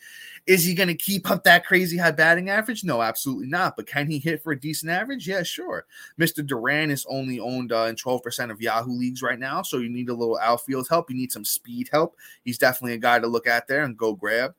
Is 0.48 0.64
he 0.66 0.74
going 0.74 0.88
to 0.88 0.96
keep 0.96 1.30
up 1.30 1.44
that 1.44 1.66
crazy 1.66 1.98
high 1.98 2.12
batting 2.12 2.50
average? 2.50 2.84
No, 2.84 3.02
absolutely 3.02 3.48
not. 3.48 3.76
But 3.76 3.88
can 3.88 4.10
he 4.10 4.18
hit 4.18 4.44
for 4.44 4.54
a 4.54 4.60
decent 4.60 4.92
average? 4.92 5.28
Yeah, 5.28 5.44
sure. 5.44 5.86
Mr. 6.20 6.46
Duran 6.46 6.90
is 6.90 7.06
only 7.10 7.40
owned 7.40 7.72
uh, 7.72 7.86
in 7.86 7.96
12% 7.96 8.52
of 8.52 8.62
Yahoo 8.62 8.92
leagues 8.92 9.22
right 9.22 9.40
now. 9.40 9.62
So 9.62 9.78
you 9.78 9.90
need 9.90 10.10
a 10.10 10.14
little 10.14 10.40
outfield 10.40 10.88
help. 10.90 11.10
You 11.10 11.16
need 11.16 11.32
some 11.32 11.46
speed 11.46 11.90
help. 11.92 12.16
He's 12.44 12.58
definitely 12.58 12.94
a 12.94 13.00
guy 13.00 13.20
to 13.20 13.28
look 13.28 13.48
at 13.48 13.68
there 13.68 13.84
and 13.84 13.98
go 13.98 14.14
grab. 14.14 14.54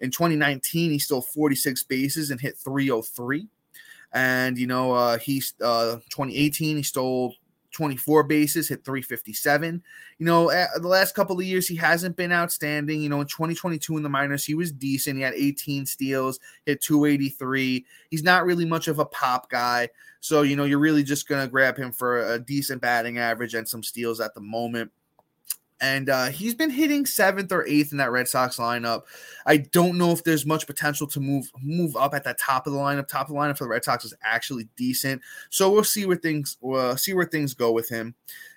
In 0.00 0.10
2019, 0.10 0.90
he 0.90 0.98
stole 0.98 1.22
46 1.22 1.82
bases 1.84 2.30
and 2.30 2.40
hit 2.40 2.56
303. 2.58 3.46
And, 4.12 4.56
you 4.56 4.66
know, 4.66 4.92
uh, 4.92 5.18
he's 5.18 5.54
uh, 5.60 5.96
2018, 6.10 6.78
he 6.78 6.82
stole 6.82 7.34
24 7.76 8.22
bases, 8.22 8.68
hit 8.68 8.86
357. 8.86 9.82
You 10.18 10.26
know, 10.26 10.48
the 10.48 10.88
last 10.88 11.14
couple 11.14 11.38
of 11.38 11.44
years, 11.44 11.68
he 11.68 11.76
hasn't 11.76 12.16
been 12.16 12.32
outstanding. 12.32 13.02
You 13.02 13.10
know, 13.10 13.20
in 13.20 13.26
2022 13.26 13.98
in 13.98 14.02
the 14.02 14.08
minors, 14.08 14.46
he 14.46 14.54
was 14.54 14.72
decent. 14.72 15.18
He 15.18 15.22
had 15.22 15.34
18 15.34 15.84
steals, 15.84 16.40
hit 16.64 16.80
283. 16.80 17.84
He's 18.10 18.22
not 18.22 18.46
really 18.46 18.64
much 18.64 18.88
of 18.88 18.98
a 18.98 19.04
pop 19.04 19.50
guy. 19.50 19.90
So, 20.20 20.40
you 20.40 20.56
know, 20.56 20.64
you're 20.64 20.78
really 20.78 21.02
just 21.02 21.28
going 21.28 21.44
to 21.44 21.50
grab 21.50 21.76
him 21.76 21.92
for 21.92 22.32
a 22.32 22.38
decent 22.38 22.80
batting 22.80 23.18
average 23.18 23.52
and 23.52 23.68
some 23.68 23.82
steals 23.82 24.20
at 24.20 24.32
the 24.34 24.40
moment 24.40 24.90
and 25.80 26.08
uh, 26.08 26.26
he's 26.26 26.54
been 26.54 26.70
hitting 26.70 27.04
seventh 27.04 27.52
or 27.52 27.66
eighth 27.66 27.92
in 27.92 27.98
that 27.98 28.10
Red 28.10 28.28
Sox 28.28 28.56
lineup. 28.56 29.02
I 29.44 29.58
don't 29.58 29.98
know 29.98 30.10
if 30.10 30.24
there's 30.24 30.46
much 30.46 30.66
potential 30.66 31.06
to 31.08 31.20
move 31.20 31.50
move 31.62 31.96
up 31.96 32.14
at 32.14 32.24
the 32.24 32.34
top 32.34 32.66
of 32.66 32.72
the 32.72 32.78
lineup. 32.78 33.08
Top 33.08 33.28
of 33.28 33.34
the 33.34 33.40
lineup 33.40 33.58
for 33.58 33.64
the 33.64 33.70
Red 33.70 33.84
Sox 33.84 34.04
is 34.04 34.14
actually 34.22 34.68
decent, 34.76 35.20
so 35.50 35.70
we'll 35.70 35.84
see 35.84 36.06
where 36.06 36.16
things 36.16 36.56
uh, 36.74 36.96
see 36.96 37.14
where 37.14 37.26
things 37.26 37.54
go 37.54 37.72
with 37.72 37.88
him. 37.88 38.14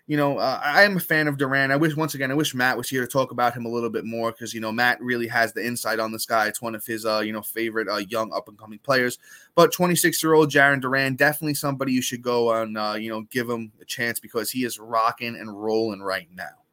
You 0.08 0.18
know, 0.18 0.40
uh, 0.40 0.60
I 0.64 0.84
am 0.84 0.98
a 0.98 1.00
fan 1.00 1.28
of 1.28 1.38
Duran. 1.38 1.72
I 1.72 1.76
wish 1.76 1.96
once 1.96 2.16
again, 2.16 2.32
I 2.32 2.34
wish 2.34 2.56
Matt 2.56 2.76
was 2.76 2.90
here 2.90 3.02
to 3.02 3.08
talk 3.08 3.30
about 3.30 3.54
him 3.54 3.68
a 3.68 3.70
little 3.70 3.92
bit 3.92 4.06
more 4.06 4.32
because 4.32 4.54
you 4.54 4.62
know 4.62 4.72
Matt 4.72 5.00
really 5.02 5.28
has 5.28 5.54
the 5.54 5.66
insight 5.66 6.00
on 6.00 6.12
this 6.12 6.26
guy. 6.26 6.48
It's 6.48 6.62
one 6.62 6.74
of 6.74 6.86
his 6.86 7.06
uh, 7.06 7.20
you 7.20 7.34
know 7.34 7.42
favorite 7.42 7.88
uh, 7.90 7.98
young 7.98 8.32
up 8.34 8.48
and 8.48 8.58
coming 8.58 8.80
players. 8.80 9.20
But 9.56 9.74
26 9.74 10.24
year 10.24 10.34
old 10.34 10.50
Jarren 10.50 10.82
Duran, 10.82 11.16
definitely 11.16 11.54
somebody 11.54 11.92
you 11.92 12.02
should 12.02 12.22
go 12.22 12.50
on. 12.52 12.78
Uh, 12.78 12.94
you 12.94 13.10
know, 13.10 13.22
give 13.30 13.50
him 13.50 13.74
a 13.82 13.86
chance 13.86 14.20
because 14.20 14.50
he 14.50 14.64
is 14.64 14.80
rocking 14.80 15.36
and 15.36 15.62
rolling 15.62 16.02
right 16.02 16.30
now. 16.34 16.69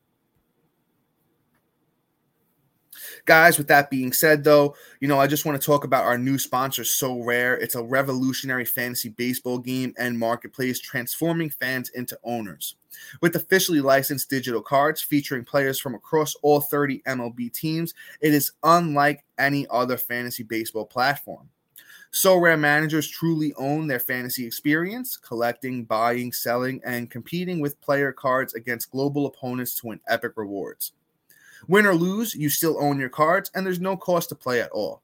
Guys, 3.27 3.59
with 3.59 3.67
that 3.67 3.91
being 3.91 4.13
said, 4.13 4.45
though, 4.45 4.77
you 5.01 5.09
know, 5.09 5.19
I 5.19 5.27
just 5.27 5.45
want 5.45 5.61
to 5.61 5.67
talk 5.67 5.83
about 5.83 6.05
our 6.05 6.17
new 6.17 6.39
sponsor, 6.39 6.83
Sorare. 6.83 7.61
It's 7.61 7.75
a 7.75 7.83
revolutionary 7.83 8.65
fantasy 8.65 9.09
baseball 9.09 9.59
game 9.59 9.93
and 9.99 10.17
marketplace 10.17 10.79
transforming 10.79 11.51
fans 11.51 11.89
into 11.91 12.17
owners. 12.23 12.77
With 13.21 13.35
officially 13.35 13.81
licensed 13.81 14.31
digital 14.31 14.63
cards 14.63 15.03
featuring 15.03 15.45
players 15.45 15.81
from 15.81 15.97
across 15.97 16.37
all 16.37 16.61
30 16.61 17.03
MLB 17.03 17.53
teams, 17.53 17.95
it 18.21 18.33
is 18.33 18.53
unlike 18.63 19.25
any 19.39 19.67
other 19.71 19.97
fantasy 19.97 20.45
baseball 20.45 20.87
platform. 20.87 21.49
Sorare 22.13 22.59
managers 22.59 23.09
truly 23.09 23.53
own 23.55 23.89
their 23.89 23.99
fantasy 23.99 24.47
experience, 24.47 25.17
collecting, 25.17 25.85
buying, 25.85 26.33
selling, 26.33 26.81
and 26.85 27.11
competing 27.11 27.59
with 27.59 27.81
player 27.81 28.13
cards 28.13 28.55
against 28.55 28.93
global 28.93 29.27
opponents 29.27 29.75
to 29.81 29.89
win 29.89 30.01
epic 30.07 30.35
rewards. 30.37 30.93
Win 31.69 31.87
or 31.87 31.95
lose, 31.95 32.35
you 32.35 32.49
still 32.49 32.83
own 32.83 32.99
your 32.99 33.09
cards, 33.09 33.51
and 33.55 33.67
there's 33.67 33.81
no 33.81 33.97
cost 33.97 34.29
to 34.31 34.35
play 34.35 34.61
at 34.61 34.71
all. 34.71 35.03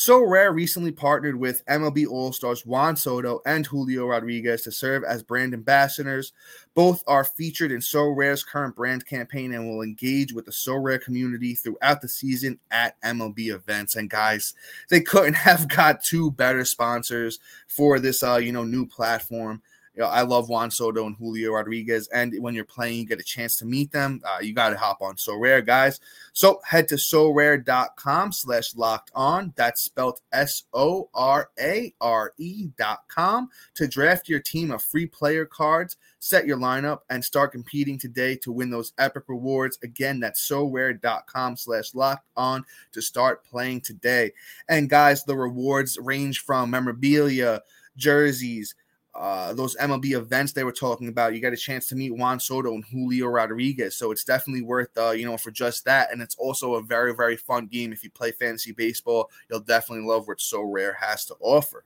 Sorare 0.00 0.54
recently 0.54 0.92
partnered 0.92 1.36
with 1.36 1.62
MLB 1.66 2.06
All 2.06 2.32
Stars 2.32 2.64
Juan 2.64 2.96
Soto 2.96 3.42
and 3.44 3.66
Julio 3.66 4.06
Rodriguez 4.06 4.62
to 4.62 4.72
serve 4.72 5.04
as 5.04 5.22
brand 5.22 5.52
ambassadors. 5.52 6.32
Both 6.74 7.04
are 7.06 7.22
featured 7.22 7.70
in 7.70 7.80
Sorare's 7.80 8.42
current 8.42 8.74
brand 8.74 9.04
campaign 9.04 9.52
and 9.52 9.68
will 9.68 9.82
engage 9.82 10.32
with 10.32 10.46
the 10.46 10.52
Sorare 10.52 11.02
community 11.02 11.54
throughout 11.54 12.00
the 12.00 12.08
season 12.08 12.58
at 12.70 12.98
MLB 13.02 13.48
events. 13.48 13.94
And 13.94 14.08
guys, 14.08 14.54
they 14.88 15.02
couldn't 15.02 15.34
have 15.34 15.68
got 15.68 16.02
two 16.02 16.30
better 16.30 16.64
sponsors 16.64 17.38
for 17.68 17.98
this, 17.98 18.22
uh, 18.22 18.36
you 18.36 18.52
know, 18.52 18.64
new 18.64 18.86
platform. 18.86 19.60
You 19.94 20.02
know, 20.02 20.08
I 20.08 20.22
love 20.22 20.48
Juan 20.48 20.70
Soto 20.70 21.04
and 21.06 21.16
Julio 21.16 21.52
Rodriguez. 21.52 22.08
And 22.08 22.32
when 22.40 22.54
you're 22.54 22.64
playing, 22.64 22.98
you 22.98 23.06
get 23.06 23.20
a 23.20 23.24
chance 23.24 23.56
to 23.56 23.64
meet 23.64 23.90
them. 23.90 24.20
Uh, 24.24 24.38
you 24.40 24.54
got 24.54 24.70
to 24.70 24.76
hop 24.76 25.02
on 25.02 25.16
Sorare, 25.16 25.66
guys. 25.66 25.98
So 26.32 26.60
head 26.64 26.86
to 26.88 26.94
sorare.com 26.94 28.32
slash 28.32 28.76
locked 28.76 29.10
on. 29.14 29.52
That's 29.56 29.82
spelled 29.82 30.20
S 30.32 30.62
O 30.72 31.10
R 31.12 31.50
A 31.58 31.92
R 32.00 32.32
E 32.38 32.68
dot 32.78 33.00
com 33.08 33.48
to 33.74 33.88
draft 33.88 34.28
your 34.28 34.38
team 34.38 34.70
of 34.70 34.82
free 34.82 35.06
player 35.06 35.44
cards, 35.44 35.96
set 36.20 36.46
your 36.46 36.58
lineup, 36.58 37.00
and 37.10 37.24
start 37.24 37.50
competing 37.50 37.98
today 37.98 38.36
to 38.36 38.52
win 38.52 38.70
those 38.70 38.92
epic 38.96 39.24
rewards. 39.26 39.76
Again, 39.82 40.20
that's 40.20 40.48
sorare.com 40.48 41.56
slash 41.56 41.94
locked 41.94 42.28
on 42.36 42.64
to 42.92 43.02
start 43.02 43.44
playing 43.44 43.80
today. 43.80 44.32
And 44.68 44.88
guys, 44.88 45.24
the 45.24 45.36
rewards 45.36 45.98
range 45.98 46.40
from 46.40 46.70
memorabilia, 46.70 47.62
jerseys, 47.96 48.76
uh, 49.14 49.52
those 49.52 49.76
MLB 49.76 50.12
events 50.12 50.52
they 50.52 50.64
were 50.64 50.72
talking 50.72 51.08
about, 51.08 51.34
you 51.34 51.40
got 51.40 51.52
a 51.52 51.56
chance 51.56 51.88
to 51.88 51.96
meet 51.96 52.14
Juan 52.14 52.38
Soto 52.38 52.74
and 52.74 52.84
Julio 52.84 53.26
Rodriguez. 53.26 53.96
So 53.96 54.12
it's 54.12 54.24
definitely 54.24 54.62
worth, 54.62 54.96
uh, 54.96 55.10
you 55.10 55.26
know, 55.26 55.36
for 55.36 55.50
just 55.50 55.84
that. 55.86 56.12
And 56.12 56.22
it's 56.22 56.36
also 56.36 56.74
a 56.74 56.82
very, 56.82 57.14
very 57.14 57.36
fun 57.36 57.66
game. 57.66 57.92
If 57.92 58.04
you 58.04 58.10
play 58.10 58.30
fantasy 58.30 58.72
baseball, 58.72 59.30
you'll 59.50 59.60
definitely 59.60 60.06
love 60.06 60.28
what 60.28 60.38
Sorare 60.38 60.94
has 60.96 61.24
to 61.26 61.34
offer. 61.40 61.84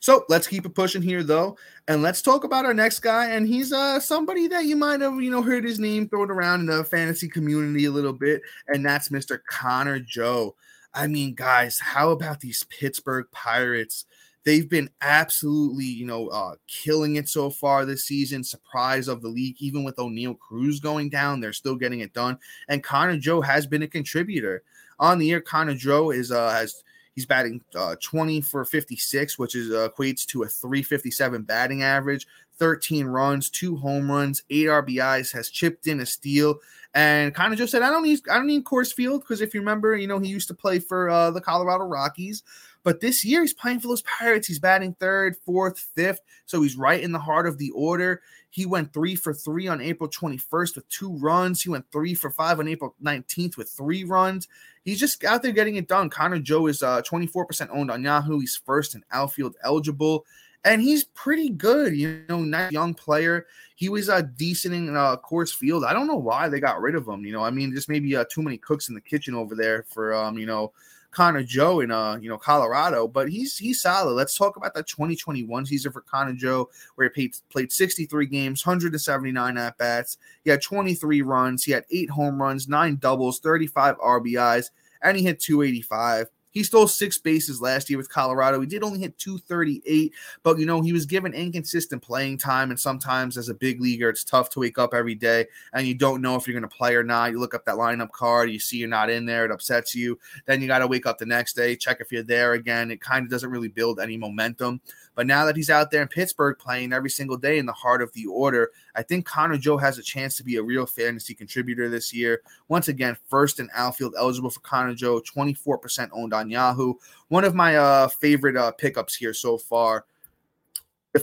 So 0.00 0.24
let's 0.28 0.48
keep 0.48 0.66
it 0.66 0.74
pushing 0.74 1.00
here, 1.00 1.22
though, 1.22 1.56
and 1.86 2.02
let's 2.02 2.22
talk 2.22 2.42
about 2.42 2.66
our 2.66 2.74
next 2.74 2.98
guy. 2.98 3.30
And 3.30 3.46
he's 3.46 3.72
uh 3.72 4.00
somebody 4.00 4.48
that 4.48 4.64
you 4.64 4.74
might 4.74 5.00
have 5.00 5.22
you 5.22 5.30
know 5.30 5.42
heard 5.42 5.62
his 5.62 5.78
name 5.78 6.08
thrown 6.08 6.28
around 6.28 6.58
in 6.58 6.66
the 6.66 6.82
fantasy 6.82 7.28
community 7.28 7.84
a 7.84 7.90
little 7.92 8.12
bit, 8.12 8.42
and 8.66 8.84
that's 8.84 9.10
Mr. 9.10 9.38
Connor 9.48 10.00
Joe. 10.00 10.56
I 10.92 11.06
mean, 11.06 11.34
guys, 11.34 11.78
how 11.78 12.10
about 12.10 12.40
these 12.40 12.64
Pittsburgh 12.64 13.26
Pirates? 13.30 14.06
They've 14.44 14.68
been 14.68 14.90
absolutely, 15.00 15.84
you 15.84 16.06
know, 16.06 16.28
uh, 16.28 16.54
killing 16.66 17.16
it 17.16 17.28
so 17.28 17.48
far 17.48 17.84
this 17.84 18.04
season. 18.04 18.42
Surprise 18.42 19.06
of 19.06 19.22
the 19.22 19.28
league, 19.28 19.56
even 19.60 19.84
with 19.84 19.96
Oneil 19.96 20.38
Cruz 20.38 20.80
going 20.80 21.08
down, 21.10 21.40
they're 21.40 21.52
still 21.52 21.76
getting 21.76 22.00
it 22.00 22.12
done. 22.12 22.38
And 22.68 22.82
Connor 22.82 23.18
Joe 23.18 23.40
has 23.40 23.66
been 23.66 23.82
a 23.82 23.88
contributor 23.88 24.62
on 24.98 25.18
the 25.18 25.26
year. 25.26 25.40
Connor 25.40 25.74
Joe 25.74 26.10
is 26.10 26.32
uh, 26.32 26.50
has 26.50 26.82
he's 27.14 27.26
batting 27.26 27.60
uh, 27.74 27.96
20 28.02 28.40
for 28.40 28.64
56, 28.64 29.38
which 29.38 29.54
is 29.54 29.70
uh, 29.70 29.88
equates 29.88 30.26
to 30.26 30.42
a 30.42 30.48
357 30.48 31.42
batting 31.42 31.82
average. 31.82 32.26
13 32.58 33.06
runs, 33.06 33.50
two 33.50 33.76
home 33.76 34.10
runs, 34.10 34.42
eight 34.50 34.66
RBIs, 34.66 35.32
has 35.32 35.50
chipped 35.50 35.86
in 35.86 36.00
a 36.00 36.06
steal, 36.06 36.60
and 36.94 37.34
kind 37.34 37.52
of 37.52 37.58
just 37.58 37.72
said, 37.72 37.82
"I 37.82 37.90
don't 37.90 38.02
need, 38.02 38.20
I 38.30 38.36
don't 38.36 38.46
need 38.46 38.64
Coors 38.64 38.92
Field 38.92 39.22
because 39.22 39.40
if 39.40 39.54
you 39.54 39.60
remember, 39.60 39.96
you 39.96 40.06
know, 40.06 40.18
he 40.18 40.28
used 40.28 40.48
to 40.48 40.54
play 40.54 40.78
for 40.78 41.08
uh, 41.08 41.30
the 41.30 41.40
Colorado 41.40 41.84
Rockies, 41.84 42.42
but 42.84 43.00
this 43.00 43.24
year 43.24 43.40
he's 43.40 43.54
playing 43.54 43.80
for 43.80 43.88
those 43.88 44.02
Pirates. 44.02 44.46
He's 44.46 44.58
batting 44.58 44.94
third, 44.94 45.36
fourth, 45.44 45.78
fifth. 45.94 46.20
So 46.46 46.62
he's 46.62 46.76
right 46.76 47.02
in 47.02 47.12
the 47.12 47.18
heart 47.18 47.46
of 47.46 47.58
the 47.58 47.70
order. 47.70 48.22
He 48.50 48.66
went 48.66 48.92
three 48.92 49.14
for 49.14 49.32
three 49.32 49.68
on 49.68 49.80
April 49.80 50.10
21st 50.10 50.76
with 50.76 50.88
two 50.90 51.16
runs. 51.16 51.62
He 51.62 51.70
went 51.70 51.86
three 51.90 52.14
for 52.14 52.30
five 52.30 52.58
on 52.58 52.68
April 52.68 52.94
19th 53.02 53.56
with 53.56 53.70
three 53.70 54.04
runs. 54.04 54.46
He's 54.84 55.00
just 55.00 55.24
out 55.24 55.42
there 55.42 55.52
getting 55.52 55.76
it 55.76 55.88
done. 55.88 56.10
Connor 56.10 56.40
Joe 56.40 56.66
is 56.66 56.82
uh, 56.82 57.00
24% 57.02 57.68
owned 57.70 57.90
on 57.90 58.02
Yahoo. 58.02 58.40
He's 58.40 58.60
first 58.66 58.94
and 58.94 59.04
outfield 59.10 59.56
eligible. 59.64 60.26
And 60.64 60.80
he's 60.80 61.04
pretty 61.04 61.48
good, 61.48 61.96
you 61.96 62.22
know, 62.28 62.40
nice 62.40 62.70
young 62.70 62.94
player. 62.94 63.46
He 63.74 63.88
was 63.88 64.08
uh, 64.08 64.22
decent 64.36 64.74
in 64.74 64.96
uh, 64.96 65.16
Coors 65.16 65.52
Field. 65.52 65.84
I 65.84 65.92
don't 65.92 66.06
know 66.06 66.16
why 66.16 66.48
they 66.48 66.60
got 66.60 66.80
rid 66.80 66.94
of 66.94 67.08
him. 67.08 67.24
You 67.24 67.32
know, 67.32 67.42
I 67.42 67.50
mean, 67.50 67.74
just 67.74 67.88
maybe 67.88 68.14
uh, 68.14 68.24
too 68.30 68.42
many 68.42 68.58
cooks 68.58 68.88
in 68.88 68.94
the 68.94 69.00
kitchen 69.00 69.34
over 69.34 69.56
there 69.56 69.84
for, 69.88 70.14
um, 70.14 70.38
you 70.38 70.46
know, 70.46 70.72
Connor 71.12 71.42
Joe 71.42 71.80
in 71.80 71.90
uh 71.90 72.16
you 72.20 72.28
know 72.28 72.38
Colorado, 72.38 73.06
but 73.06 73.28
he's 73.28 73.56
he's 73.56 73.80
solid. 73.82 74.14
Let's 74.14 74.34
talk 74.34 74.56
about 74.56 74.74
that 74.74 74.86
2021 74.86 75.66
season 75.66 75.92
for 75.92 76.00
Connor 76.00 76.32
Joe, 76.32 76.70
where 76.96 77.06
he 77.14 77.28
played, 77.28 77.34
played 77.50 77.72
63 77.72 78.26
games, 78.26 78.66
179 78.66 79.58
at 79.58 79.78
bats. 79.78 80.16
He 80.42 80.50
had 80.50 80.62
23 80.62 81.22
runs, 81.22 81.64
he 81.64 81.72
had 81.72 81.84
eight 81.90 82.10
home 82.10 82.40
runs, 82.40 82.66
nine 82.66 82.96
doubles, 82.96 83.38
35 83.40 83.98
RBIs, 83.98 84.70
and 85.02 85.16
he 85.16 85.22
hit 85.22 85.38
285. 85.38 86.28
He 86.52 86.62
stole 86.62 86.86
six 86.86 87.18
bases 87.18 87.60
last 87.60 87.90
year 87.90 87.98
with 87.98 88.08
Colorado. 88.08 88.60
He 88.60 88.66
did 88.66 88.84
only 88.84 89.00
hit 89.00 89.18
238, 89.18 90.12
but 90.42 90.58
you 90.58 90.66
know, 90.66 90.80
he 90.80 90.92
was 90.92 91.06
given 91.06 91.34
inconsistent 91.34 92.02
playing 92.02 92.38
time. 92.38 92.70
And 92.70 92.78
sometimes, 92.78 93.36
as 93.36 93.48
a 93.48 93.54
big 93.54 93.80
leaguer, 93.80 94.08
it's 94.08 94.22
tough 94.22 94.50
to 94.50 94.60
wake 94.60 94.78
up 94.78 94.94
every 94.94 95.14
day 95.14 95.46
and 95.72 95.86
you 95.86 95.94
don't 95.94 96.22
know 96.22 96.36
if 96.36 96.46
you're 96.46 96.58
going 96.58 96.68
to 96.68 96.76
play 96.76 96.94
or 96.94 97.02
not. 97.02 97.32
You 97.32 97.40
look 97.40 97.54
up 97.54 97.64
that 97.64 97.76
lineup 97.76 98.12
card, 98.12 98.50
you 98.50 98.60
see 98.60 98.76
you're 98.76 98.88
not 98.88 99.10
in 99.10 99.26
there, 99.26 99.44
it 99.44 99.50
upsets 99.50 99.94
you. 99.94 100.18
Then 100.46 100.60
you 100.60 100.68
got 100.68 100.80
to 100.80 100.86
wake 100.86 101.06
up 101.06 101.18
the 101.18 101.26
next 101.26 101.54
day, 101.54 101.74
check 101.74 101.98
if 102.00 102.12
you're 102.12 102.22
there 102.22 102.52
again. 102.52 102.90
It 102.90 103.00
kind 103.00 103.24
of 103.24 103.30
doesn't 103.30 103.50
really 103.50 103.68
build 103.68 103.98
any 103.98 104.16
momentum. 104.16 104.80
But 105.14 105.26
now 105.26 105.44
that 105.44 105.56
he's 105.56 105.70
out 105.70 105.90
there 105.90 106.02
in 106.02 106.08
Pittsburgh 106.08 106.58
playing 106.58 106.92
every 106.92 107.10
single 107.10 107.36
day 107.36 107.58
in 107.58 107.66
the 107.66 107.72
heart 107.72 108.02
of 108.02 108.12
the 108.14 108.26
order, 108.26 108.70
I 108.94 109.02
think 109.02 109.26
Connor 109.26 109.58
Joe 109.58 109.76
has 109.76 109.98
a 109.98 110.02
chance 110.02 110.36
to 110.36 110.44
be 110.44 110.56
a 110.56 110.62
real 110.62 110.86
fantasy 110.86 111.34
contributor 111.34 111.90
this 111.90 112.14
year. 112.14 112.42
Once 112.68 112.88
again, 112.88 113.16
first 113.28 113.60
and 113.60 113.68
outfield 113.74 114.14
eligible 114.16 114.50
for 114.50 114.60
Connor 114.60 114.94
Joe, 114.94 115.20
24% 115.20 116.08
owned 116.12 116.32
on 116.32 116.41
Yahoo. 116.50 116.94
One 117.28 117.44
of 117.44 117.54
my 117.54 117.76
uh, 117.76 118.08
favorite 118.08 118.56
uh, 118.56 118.72
pickups 118.72 119.16
here 119.16 119.34
so 119.34 119.58
far 119.58 120.06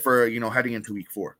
for, 0.01 0.27
you 0.27 0.39
know, 0.39 0.49
heading 0.49 0.73
into 0.73 0.93
week 0.93 1.11
four. 1.11 1.37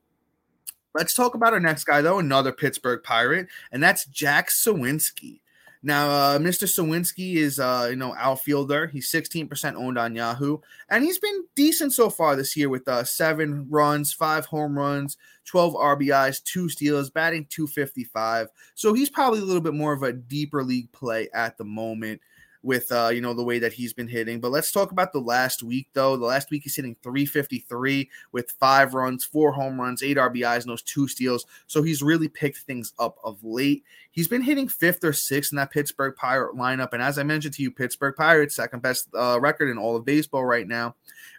Let's 0.95 1.13
talk 1.13 1.35
about 1.35 1.53
our 1.53 1.59
next 1.59 1.83
guy, 1.83 2.01
though, 2.01 2.19
another 2.19 2.51
Pittsburgh 2.51 3.03
Pirate, 3.03 3.47
and 3.71 3.81
that's 3.81 4.05
Jack 4.05 4.49
Suwinski. 4.49 5.41
Now, 5.81 6.09
uh, 6.09 6.39
Mr. 6.39 6.65
Suwinski 6.67 7.35
is, 7.35 7.57
uh, 7.57 7.87
you 7.89 7.95
know, 7.95 8.13
outfielder. 8.17 8.87
He's 8.87 9.09
16% 9.09 9.75
owned 9.75 9.97
on 9.97 10.15
Yahoo, 10.15 10.57
and 10.89 11.03
he's 11.03 11.19
been 11.19 11.45
decent 11.55 11.93
so 11.93 12.09
far 12.09 12.35
this 12.35 12.57
year 12.57 12.67
with 12.69 12.87
uh, 12.87 13.03
seven 13.05 13.65
runs, 13.69 14.11
five 14.11 14.45
home 14.45 14.77
runs, 14.77 15.15
12 15.45 15.75
RBIs, 15.75 16.43
two 16.43 16.67
steals, 16.67 17.09
batting 17.09 17.45
255. 17.49 18.49
So 18.75 18.93
he's 18.93 19.09
probably 19.09 19.39
a 19.39 19.45
little 19.45 19.61
bit 19.61 19.73
more 19.73 19.93
of 19.93 20.03
a 20.03 20.11
deeper 20.11 20.63
league 20.63 20.91
play 20.91 21.29
at 21.33 21.57
the 21.57 21.65
moment 21.65 22.19
with 22.61 22.91
uh, 22.91 23.09
you 23.13 23.21
know 23.21 23.33
the 23.33 23.43
way 23.43 23.59
that 23.59 23.73
he's 23.73 23.93
been 23.93 24.07
hitting. 24.07 24.39
But 24.39 24.51
let's 24.51 24.71
talk 24.71 24.91
about 24.91 25.13
the 25.13 25.19
last 25.19 25.63
week 25.63 25.87
though. 25.93 26.17
The 26.17 26.25
last 26.25 26.51
week 26.51 26.63
he's 26.63 26.75
hitting 26.75 26.95
353 27.01 28.09
with 28.31 28.51
five 28.59 28.93
runs, 28.93 29.23
four 29.23 29.51
home 29.51 29.79
runs, 29.79 30.03
eight 30.03 30.17
RBIs, 30.17 30.61
and 30.61 30.69
those 30.69 30.81
two 30.81 31.07
steals. 31.07 31.45
So 31.67 31.83
he's 31.83 32.01
really 32.01 32.27
picked 32.27 32.59
things 32.59 32.93
up 32.99 33.17
of 33.23 33.43
late. 33.43 33.83
He's 34.11 34.27
been 34.27 34.41
hitting 34.41 34.67
fifth 34.67 35.03
or 35.03 35.13
sixth 35.13 35.53
in 35.53 35.57
that 35.57 35.71
Pittsburgh 35.71 36.15
Pirate 36.15 36.55
lineup, 36.55 36.93
and 36.93 37.01
as 37.01 37.17
I 37.17 37.23
mentioned 37.23 37.53
to 37.55 37.63
you, 37.63 37.71
Pittsburgh 37.71 38.15
Pirates 38.15 38.55
second 38.55 38.81
best 38.81 39.07
uh, 39.17 39.39
record 39.39 39.69
in 39.69 39.77
all 39.77 39.95
of 39.95 40.05
baseball 40.05 40.45
right 40.45 40.67
now. 40.67 40.95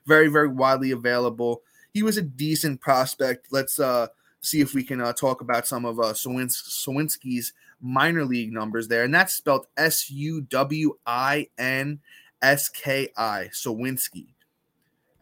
Very 0.07 0.29
very 0.29 0.49
widely 0.49 0.91
available. 0.91 1.63
He 1.93 2.03
was 2.03 2.17
a 2.17 2.23
decent 2.23 2.81
prospect. 2.81 3.49
Let's 3.51 3.79
uh 3.79 4.09
see 4.41 4.61
if 4.61 4.75
we 4.75 4.83
can 4.83 5.01
uh, 5.01 5.13
talk 5.13 5.41
about 5.41 5.67
some 5.67 5.85
of 5.85 5.99
uh, 6.01 6.13
Suwinski's 6.15 7.53
minor 7.81 8.25
league 8.25 8.53
numbers 8.53 8.89
there, 8.89 9.05
and 9.05 9.15
that's 9.15 9.35
spelled 9.35 9.67
S 9.77 10.11
U 10.11 10.41
W 10.43 10.95
I 11.07 11.49
N 11.59 12.01
S 12.43 12.69
K 12.69 13.09
I, 13.17 13.49
Suwinski. 13.53 14.29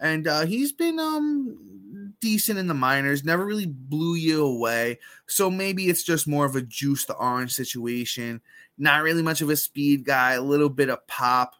And 0.01 0.29
uh, 0.29 0.47
he's 0.47 0.73
been 0.73 0.99
um 0.99 2.15
decent 2.21 2.59
in 2.59 2.67
the 2.67 2.75
minors, 2.75 3.25
never 3.25 3.45
really 3.45 3.67
blew 3.67 4.15
you 4.15 4.45
away. 4.45 4.99
So 5.27 5.51
maybe 5.51 5.89
it's 5.89 6.03
just 6.03 6.29
more 6.29 6.47
of 6.47 6.57
a 6.57 6.63
juice 6.63 7.05
the 7.05 7.15
orange 7.15 7.53
situation. 7.53 8.41
Not 8.77 9.03
really 9.03 9.23
much 9.23 9.41
of 9.41 9.51
a 9.51 9.57
speed 9.57 10.05
guy, 10.05 10.35
a 10.35 10.43
little 10.43 10.69
bit 10.69 10.89
of 10.89 11.07
pop 11.07 11.55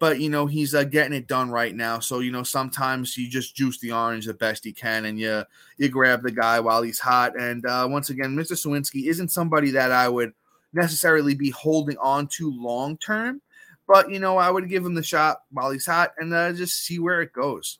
but 0.00 0.18
you 0.18 0.30
know 0.30 0.46
he's 0.46 0.74
uh, 0.74 0.82
getting 0.82 1.12
it 1.12 1.28
done 1.28 1.50
right 1.50 1.76
now. 1.76 2.00
So 2.00 2.18
you 2.18 2.32
know 2.32 2.42
sometimes 2.42 3.16
you 3.16 3.28
just 3.28 3.54
juice 3.54 3.78
the 3.78 3.92
orange 3.92 4.26
the 4.26 4.34
best 4.34 4.64
he 4.64 4.72
can, 4.72 5.04
and 5.04 5.20
you 5.20 5.44
you 5.76 5.88
grab 5.88 6.22
the 6.22 6.32
guy 6.32 6.58
while 6.58 6.82
he's 6.82 6.98
hot. 6.98 7.38
And 7.38 7.64
uh, 7.66 7.86
once 7.88 8.10
again, 8.10 8.34
Mr. 8.34 8.52
Suwinski 8.52 9.06
isn't 9.06 9.30
somebody 9.30 9.70
that 9.72 9.92
I 9.92 10.08
would 10.08 10.32
necessarily 10.72 11.34
be 11.34 11.50
holding 11.50 11.98
on 11.98 12.26
to 12.28 12.50
long 12.50 12.96
term, 12.96 13.42
but 13.86 14.10
you 14.10 14.18
know 14.18 14.38
I 14.38 14.50
would 14.50 14.68
give 14.68 14.84
him 14.84 14.94
the 14.94 15.02
shot 15.02 15.42
while 15.52 15.70
he's 15.70 15.86
hot 15.86 16.14
and 16.18 16.34
uh, 16.34 16.52
just 16.54 16.84
see 16.84 16.98
where 16.98 17.20
it 17.20 17.32
goes. 17.32 17.78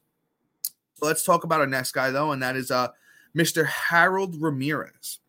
So 0.95 1.07
let's 1.07 1.25
talk 1.25 1.45
about 1.45 1.61
our 1.61 1.67
next 1.67 1.93
guy 1.93 2.11
though, 2.11 2.33
and 2.33 2.43
that 2.43 2.55
is 2.55 2.71
uh 2.71 2.89
Mr. 3.35 3.65
Harold 3.65 4.37
Ramirez. 4.41 5.21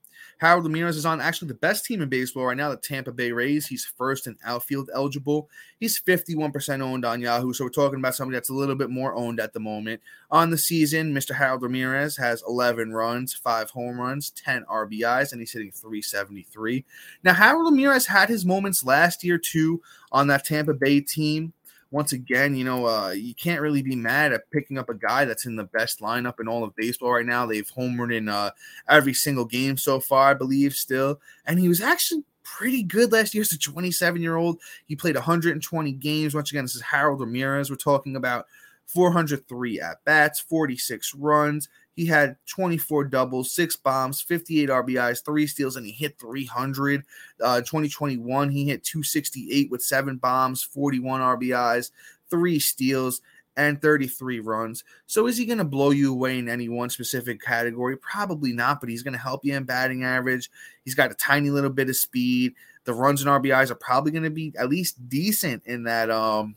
Harold 0.41 0.65
Ramirez 0.65 0.97
is 0.97 1.06
on 1.06 1.21
actually 1.21 1.49
the 1.49 1.54
best 1.54 1.86
team 1.86 2.01
in 2.01 2.10
baseball 2.10 2.45
right 2.45 2.58
now, 2.58 2.69
the 2.69 2.77
Tampa 2.77 3.12
Bay 3.12 3.32
Rays. 3.32 3.67
He's 3.67 3.86
first 3.86 4.25
and 4.25 4.38
outfield 4.43 4.89
eligible. 4.91 5.47
He's 5.80 6.01
51% 6.01 6.82
owned 6.82 7.06
on 7.06 7.21
Yahoo. 7.21 7.54
So 7.54 7.63
we're 7.63 7.69
talking 7.69 7.99
about 7.99 8.15
somebody 8.15 8.38
that's 8.38 8.49
a 8.49 8.56
little 8.56 8.73
bit 8.73 8.89
more 8.89 9.13
owned 9.13 9.39
at 9.39 9.54
the 9.54 9.60
moment. 9.60 10.01
On 10.32 10.49
the 10.49 10.58
season, 10.58 11.13
Mr. 11.13 11.36
Harold 11.36 11.62
Ramirez 11.62 12.17
has 12.17 12.43
11 12.47 12.91
runs, 12.91 13.36
five 13.36 13.69
home 13.69 14.01
runs, 14.01 14.32
10 14.32 14.65
RBIs, 14.65 15.32
and 15.32 15.39
he's 15.39 15.54
hitting 15.54 15.71
373. 15.71 16.86
Now, 17.23 17.36
Harold 17.36 17.71
Ramirez 17.71 18.08
had 18.08 18.27
his 18.27 18.43
moments 18.43 18.84
last 18.84 19.23
year 19.23 19.38
too 19.38 19.80
on 20.12 20.25
that 20.27 20.45
Tampa 20.45 20.73
Bay 20.73 21.01
team 21.01 21.54
once 21.91 22.13
again, 22.13 22.56
you 22.56 22.63
know, 22.63 22.88
uh, 22.88 23.10
you 23.10 23.36
can't 23.36 23.62
really 23.62 23.82
be 23.82 23.95
mad 23.95 24.32
at 24.32 24.49
picking 24.49 24.77
up 24.77 24.89
a 24.89 24.93
guy 24.93 25.25
that's 25.25 25.45
in 25.45 25.58
the 25.58 25.65
best 25.65 25.99
lineup 25.99 26.39
in 26.39 26.47
all 26.47 26.63
of 26.63 26.75
baseball 26.75 27.12
right 27.12 27.25
now. 27.25 27.45
They've 27.45 27.69
homered 27.69 28.15
in 28.15 28.30
uh, 28.30 28.51
every 28.88 29.13
single 29.13 29.45
game 29.45 29.75
so 29.75 29.99
far, 29.99 30.30
I 30.30 30.34
believe, 30.34 30.73
still. 30.73 31.19
And 31.45 31.60
he 31.60 31.67
was 31.67 31.82
actually 31.82 32.23
pretty 32.43 32.82
good 32.84 33.12
last 33.12 33.34
year 33.34 33.41
as 33.41 33.51
a 33.51 33.60
27 33.60 34.21
year 34.21 34.38
old. 34.38 34.60
He 34.86 34.95
played 34.95 35.15
120 35.15 35.91
games. 35.93 36.34
Once 36.34 36.49
again, 36.49 36.63
this 36.63 36.75
is 36.75 36.82
Harold 36.82 37.19
Ramirez 37.19 37.69
we're 37.69 37.75
talking 37.75 38.15
about. 38.15 38.47
403 38.88 39.80
at 39.80 40.04
bats, 40.06 40.39
46 40.39 41.15
runs. 41.15 41.69
He 41.95 42.06
had 42.06 42.38
24 42.47 43.06
doubles, 43.06 43.51
six 43.51 43.75
bombs, 43.75 44.21
58 44.21 44.69
RBIs, 44.69 45.25
three 45.25 45.45
steals, 45.45 45.75
and 45.75 45.86
he 45.86 45.91
hit 45.91 46.17
300. 46.19 47.04
Uh, 47.43 47.60
2021, 47.60 48.49
he 48.49 48.65
hit 48.65 48.84
268 48.84 49.69
with 49.69 49.82
seven 49.82 50.17
bombs, 50.17 50.63
41 50.63 51.21
RBIs, 51.21 51.91
three 52.30 52.60
steals, 52.60 53.21
and 53.58 53.82
33 53.82 54.39
runs. 54.39 54.84
So 55.08 55.27
is 55.27 55.38
he 55.38 55.45
going 55.45 55.58
to 55.58 55.65
blow 55.65 55.91
you 55.91 56.13
away 56.13 56.39
in 56.39 56.47
any 56.47 56.69
one 56.69 56.89
specific 56.89 57.41
category? 57.41 57.97
Probably 57.97 58.54
not, 58.54 58.80
but 58.80 58.89
he's 58.89 59.04
going 59.04 59.13
to 59.13 59.19
help 59.19 59.43
you 59.43 59.56
in 59.56 59.65
batting 59.65 60.04
average. 60.04 60.49
He's 60.86 60.95
got 60.95 61.12
a 61.12 61.15
tiny 61.15 61.49
little 61.49 61.69
bit 61.69 61.89
of 61.89 61.97
speed. 61.97 62.54
The 62.86 62.93
runs 62.93 63.21
and 63.21 63.30
RBIs 63.30 63.69
are 63.69 63.75
probably 63.75 64.12
going 64.12 64.23
to 64.23 64.30
be 64.30 64.54
at 64.58 64.69
least 64.69 65.08
decent 65.10 65.63
in 65.65 65.84
that 65.84 66.10
um 66.10 66.56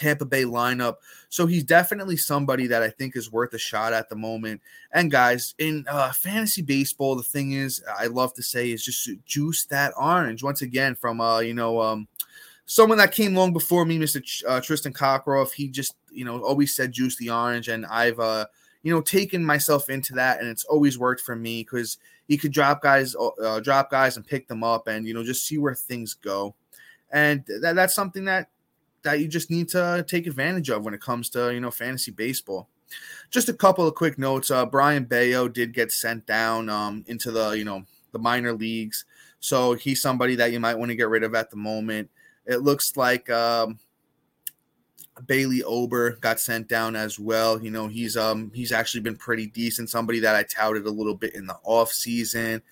Tampa 0.00 0.24
Bay 0.24 0.44
lineup. 0.44 0.96
So 1.28 1.46
he's 1.46 1.62
definitely 1.62 2.16
somebody 2.16 2.66
that 2.68 2.82
I 2.82 2.88
think 2.88 3.16
is 3.16 3.30
worth 3.30 3.52
a 3.54 3.58
shot 3.58 3.92
at 3.92 4.08
the 4.08 4.16
moment. 4.16 4.62
And 4.92 5.10
guys, 5.10 5.54
in 5.58 5.84
uh, 5.88 6.12
fantasy 6.12 6.62
baseball, 6.62 7.14
the 7.14 7.22
thing 7.22 7.52
is, 7.52 7.82
I 7.98 8.06
love 8.06 8.32
to 8.34 8.42
say 8.42 8.70
is 8.70 8.84
just 8.84 9.08
juice 9.26 9.66
that 9.66 9.92
orange 9.96 10.42
once 10.42 10.62
again 10.62 10.94
from 10.94 11.20
uh, 11.20 11.40
you 11.40 11.54
know, 11.54 11.80
um, 11.80 12.08
someone 12.64 12.98
that 12.98 13.12
came 13.12 13.34
long 13.34 13.52
before 13.52 13.84
me, 13.84 13.98
Mr. 13.98 14.22
Ch- 14.22 14.44
uh, 14.48 14.60
Tristan 14.60 14.92
Cockcroft. 14.92 15.52
He 15.52 15.68
just 15.68 15.94
you 16.10 16.24
know 16.24 16.42
always 16.42 16.74
said 16.74 16.92
juice 16.92 17.16
the 17.16 17.30
orange, 17.30 17.68
and 17.68 17.84
I've 17.86 18.18
uh, 18.18 18.46
you 18.82 18.92
know 18.92 19.02
taken 19.02 19.44
myself 19.44 19.90
into 19.90 20.14
that, 20.14 20.40
and 20.40 20.48
it's 20.48 20.64
always 20.64 20.98
worked 20.98 21.20
for 21.20 21.36
me 21.36 21.62
because 21.62 21.98
he 22.26 22.38
could 22.38 22.52
drop 22.52 22.80
guys, 22.80 23.14
uh, 23.16 23.60
drop 23.60 23.90
guys, 23.90 24.16
and 24.16 24.26
pick 24.26 24.48
them 24.48 24.64
up, 24.64 24.88
and 24.88 25.06
you 25.06 25.12
know 25.12 25.22
just 25.22 25.46
see 25.46 25.58
where 25.58 25.74
things 25.74 26.14
go. 26.14 26.54
And 27.12 27.44
that, 27.60 27.74
that's 27.74 27.94
something 27.94 28.24
that 28.26 28.48
that 29.02 29.20
you 29.20 29.28
just 29.28 29.50
need 29.50 29.68
to 29.70 30.04
take 30.06 30.26
advantage 30.26 30.68
of 30.70 30.84
when 30.84 30.94
it 30.94 31.00
comes 31.00 31.28
to 31.30 31.52
you 31.52 31.60
know 31.60 31.70
fantasy 31.70 32.10
baseball. 32.10 32.68
Just 33.30 33.48
a 33.48 33.54
couple 33.54 33.86
of 33.86 33.94
quick 33.94 34.18
notes. 34.18 34.50
Uh, 34.50 34.66
Brayan 34.66 35.04
Bello 35.04 35.48
did 35.48 35.72
get 35.72 35.92
sent 35.92 36.26
down 36.26 36.68
um, 36.68 37.04
into 37.06 37.30
the 37.30 37.50
you 37.50 37.64
know 37.64 37.84
the 38.12 38.18
minor 38.18 38.52
leagues, 38.52 39.04
so 39.38 39.74
he's 39.74 40.02
somebody 40.02 40.34
that 40.36 40.52
you 40.52 40.60
might 40.60 40.78
want 40.78 40.90
to 40.90 40.96
get 40.96 41.08
rid 41.08 41.22
of 41.22 41.34
at 41.34 41.50
the 41.50 41.56
moment. 41.56 42.10
It 42.46 42.62
looks 42.62 42.96
like 42.96 43.30
um, 43.30 43.78
Bailey 45.26 45.62
Ober 45.62 46.12
got 46.16 46.40
sent 46.40 46.68
down 46.68 46.96
as 46.96 47.18
well. 47.18 47.62
You 47.62 47.70
know 47.70 47.86
he's 47.86 48.16
um 48.16 48.50
he's 48.54 48.72
actually 48.72 49.02
been 49.02 49.16
pretty 49.16 49.46
decent. 49.46 49.90
Somebody 49.90 50.20
that 50.20 50.34
I 50.34 50.42
touted 50.42 50.86
a 50.86 50.90
little 50.90 51.14
bit 51.14 51.34
in 51.34 51.46
the 51.46 51.58
off 51.62 51.92
season, 51.92 52.62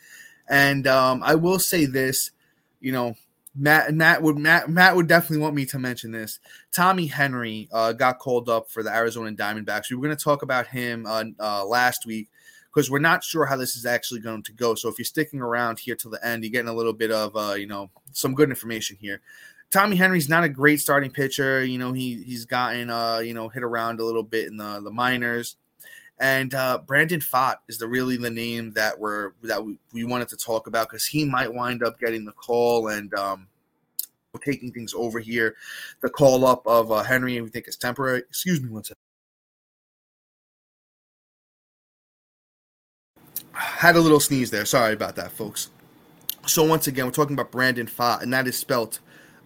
and 0.49 0.87
um, 0.87 1.23
I 1.23 1.37
will 1.37 1.59
say 1.59 1.87
this, 1.87 2.33
you 2.81 2.93
know 2.93 3.15
Matt 3.59 3.93
Matt 3.93 4.23
would 4.23 4.39
Matt 4.39 4.71
Matt 4.71 4.95
would 4.95 5.09
definitely 5.09 5.39
want 5.39 5.55
me 5.55 5.67
to 5.67 5.79
mention 5.79 6.13
this. 6.13 6.39
Tommy 6.73 7.07
Henry 7.07 7.69
uh, 7.73 7.93
got 7.93 8.19
called 8.19 8.49
up 8.49 8.71
for 8.71 8.83
the 8.83 8.95
Arizona 8.95 9.33
Diamondbacks. 9.33 9.91
We 9.91 9.97
were 9.97 10.05
going 10.05 10.17
to 10.17 10.23
talk 10.23 10.43
about 10.43 10.69
him 10.69 11.05
uh, 11.07 11.25
uh, 11.41 11.65
last 11.67 12.07
week 12.07 12.31
because 12.73 12.91
we're 12.91 13.01
not 13.01 13.25
sure 13.25 13.47
how 13.47 13.57
this 13.57 13.75
is 13.75 13.85
actually 13.85 14.21
going 14.21 14.43
to 14.45 14.53
go. 14.53 14.75
So 14.77 14.89
if 14.89 14.99
you're 14.99 15.05
sticking 15.05 15.41
around 15.41 15.81
here 15.81 15.97
till 15.97 16.11
the 16.11 16.25
end, 16.25 16.45
you're 16.45 16.53
getting 16.53 16.69
a 16.69 16.75
little 16.75 16.93
bit 16.93 17.11
of 17.11 17.35
uh, 17.35 17.55
you 17.55 17.67
know 17.67 17.91
some 18.13 18.35
good 18.35 18.51
information 18.51 18.97
here. 19.01 19.21
Tommy 19.71 19.97
Henry's 19.97 20.29
not 20.29 20.45
a 20.45 20.49
great 20.49 20.81
starting 20.81 21.11
pitcher. 21.11 21.65
You 21.65 21.79
know 21.79 21.93
he 21.93 22.23
he's 22.23 22.45
gotten 22.45 22.91
uh, 22.91 23.19
you 23.19 23.35
know 23.35 23.49
hit 23.49 23.65
around 23.65 23.99
a 23.99 24.05
little 24.05 24.23
bit 24.23 24.47
in 24.47 24.57
the 24.57 24.81
the 24.81 24.93
minors. 24.93 25.57
And 26.21 26.53
uh, 26.55 26.79
Brandon 26.79 27.21
Pfaadt 27.21 27.57
is 27.69 27.79
the 27.79 27.87
really 27.87 28.17
the 28.17 28.31
name 28.31 28.73
that 28.73 28.99
we're 28.99 29.33
that 29.43 29.65
we, 29.65 29.79
we 29.93 30.05
wanted 30.05 30.29
to 30.29 30.37
talk 30.37 30.67
about 30.67 30.89
because 30.89 31.07
he 31.07 31.25
might 31.25 31.53
wind 31.53 31.85
up 31.85 32.01
getting 32.01 32.25
the 32.25 32.33
call 32.33 32.89
and 32.89 33.15
um, 33.15 33.47
taking 34.45 34.73
things 34.73 34.95
over 34.95 35.21
here. 35.21 35.55
The 36.01 36.11
call 36.11 36.45
up 36.45 36.67
of 36.67 36.91
uh, 36.91 37.03
Henry, 37.03 37.41
we 37.41 37.49
think 37.51 37.67
it's 37.69 37.77
temporary. 37.77 38.21
Excuse 38.21 38.61
me 38.61 38.69
one 38.69 38.85
second. 38.85 38.97
Had 43.53 43.97
a 43.97 44.01
little 44.01 44.21
sneeze 44.21 44.51
there. 44.51 44.65
Sorry 44.65 44.95
about 44.95 45.17
that, 45.17 45.33
folks. 45.33 45.71
So 46.47 46.65
once 46.65 46.87
again, 46.87 47.05
we're 47.05 47.13
talking 47.13 47.35
about 47.35 47.53
Brandon 47.53 47.87
Pfaadt, 47.87 48.23
and 48.23 48.33
that 48.33 48.47
is 48.47 48.57
spelt 48.57 49.01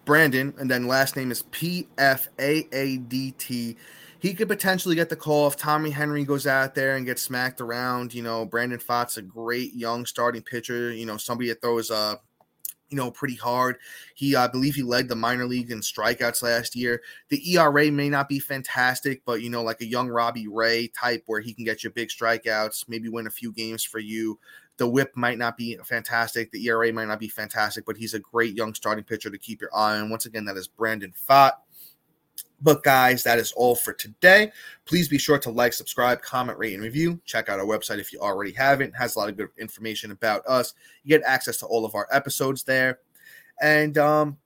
Brandon, 0.05 0.53
and 0.57 0.69
then 0.69 0.87
last 0.87 1.15
name 1.15 1.31
is 1.31 1.43
P 1.51 1.87
F 1.97 2.29
A 2.39 2.67
A 2.71 2.97
D 2.97 3.31
T 3.37 3.75
he 4.23 4.33
could 4.33 4.47
potentially 4.47 4.95
get 4.95 5.09
the 5.09 5.17
call 5.17 5.47
if 5.47 5.57
Tommy 5.57 5.89
Henry 5.89 6.23
goes 6.23 6.47
out 6.47 6.75
there 6.75 6.95
and 6.95 7.05
gets 7.05 7.21
smacked 7.21 7.59
around. 7.59 8.13
You 8.13 8.23
know, 8.23 8.45
Brandon 8.45 8.79
Pfaadt's 8.79 9.17
a 9.17 9.21
great 9.21 9.73
young 9.73 10.05
starting 10.05 10.41
pitcher. 10.41 10.93
You 10.93 11.05
know, 11.05 11.17
somebody 11.17 11.49
that 11.49 11.61
throws 11.61 11.91
uh 11.91 12.15
you 12.87 12.95
know, 12.95 13.11
pretty 13.11 13.35
hard. 13.35 13.77
He, 14.13 14.35
I 14.35 14.47
believe, 14.47 14.75
he 14.75 14.83
led 14.83 15.09
the 15.09 15.15
minor 15.15 15.45
league 15.45 15.71
in 15.71 15.79
strikeouts 15.79 16.43
last 16.43 16.75
year. 16.75 17.01
The 17.29 17.53
ERA 17.53 17.91
may 17.91 18.07
not 18.07 18.29
be 18.29 18.37
fantastic, 18.39 19.23
but 19.25 19.41
you 19.41 19.49
know, 19.49 19.63
like 19.63 19.81
a 19.81 19.85
young 19.85 20.07
Robbie 20.07 20.47
Ray 20.47 20.89
type, 20.89 21.23
where 21.25 21.41
he 21.41 21.53
can 21.53 21.65
get 21.65 21.83
you 21.83 21.89
big 21.89 22.09
strikeouts, 22.09 22.87
maybe 22.87 23.09
win 23.09 23.27
a 23.27 23.31
few 23.31 23.51
games 23.51 23.83
for 23.83 23.99
you. 23.99 24.39
The 24.77 24.87
WHIP 24.87 25.17
might 25.17 25.37
not 25.37 25.57
be 25.57 25.75
fantastic. 25.83 26.51
The 26.51 26.65
ERA 26.67 26.93
might 26.93 27.07
not 27.07 27.19
be 27.19 27.27
fantastic, 27.27 27.85
but 27.85 27.97
he's 27.97 28.13
a 28.13 28.19
great 28.19 28.55
young 28.55 28.73
starting 28.73 29.03
pitcher 29.03 29.31
to 29.31 29.37
keep 29.37 29.59
your 29.59 29.75
eye 29.75 29.99
on. 29.99 30.09
Once 30.09 30.27
again, 30.27 30.45
that 30.45 30.55
is 30.55 30.67
Brandon 30.67 31.13
Pfaadt. 31.27 31.53
But 32.63 32.81
guys, 32.81 33.23
that 33.23 33.37
is 33.37 33.51
all 33.51 33.75
for 33.75 33.93
today. 33.93 34.51
Please 34.85 35.07
be 35.07 35.17
sure 35.17 35.37
to 35.39 35.51
like, 35.51 35.73
subscribe, 35.73 36.21
comment, 36.21 36.57
rate, 36.57 36.73
and 36.73 36.81
review. 36.81 37.19
Check 37.25 37.49
out 37.49 37.59
our 37.59 37.65
website 37.65 37.99
if 37.99 38.13
you 38.13 38.19
already 38.19 38.53
haven't. 38.53 38.89
It 38.89 38.97
has 38.97 39.15
a 39.15 39.19
lot 39.19 39.29
of 39.29 39.37
good 39.37 39.49
information 39.57 40.11
about 40.11 40.45
us. 40.47 40.73
You 41.03 41.09
get 41.09 41.27
access 41.27 41.57
to 41.57 41.65
all 41.65 41.85
of 41.85 41.93
our 41.93 42.07
episodes 42.11 42.63
there. 42.63 42.99
And 43.61 43.97
um, 43.97 44.37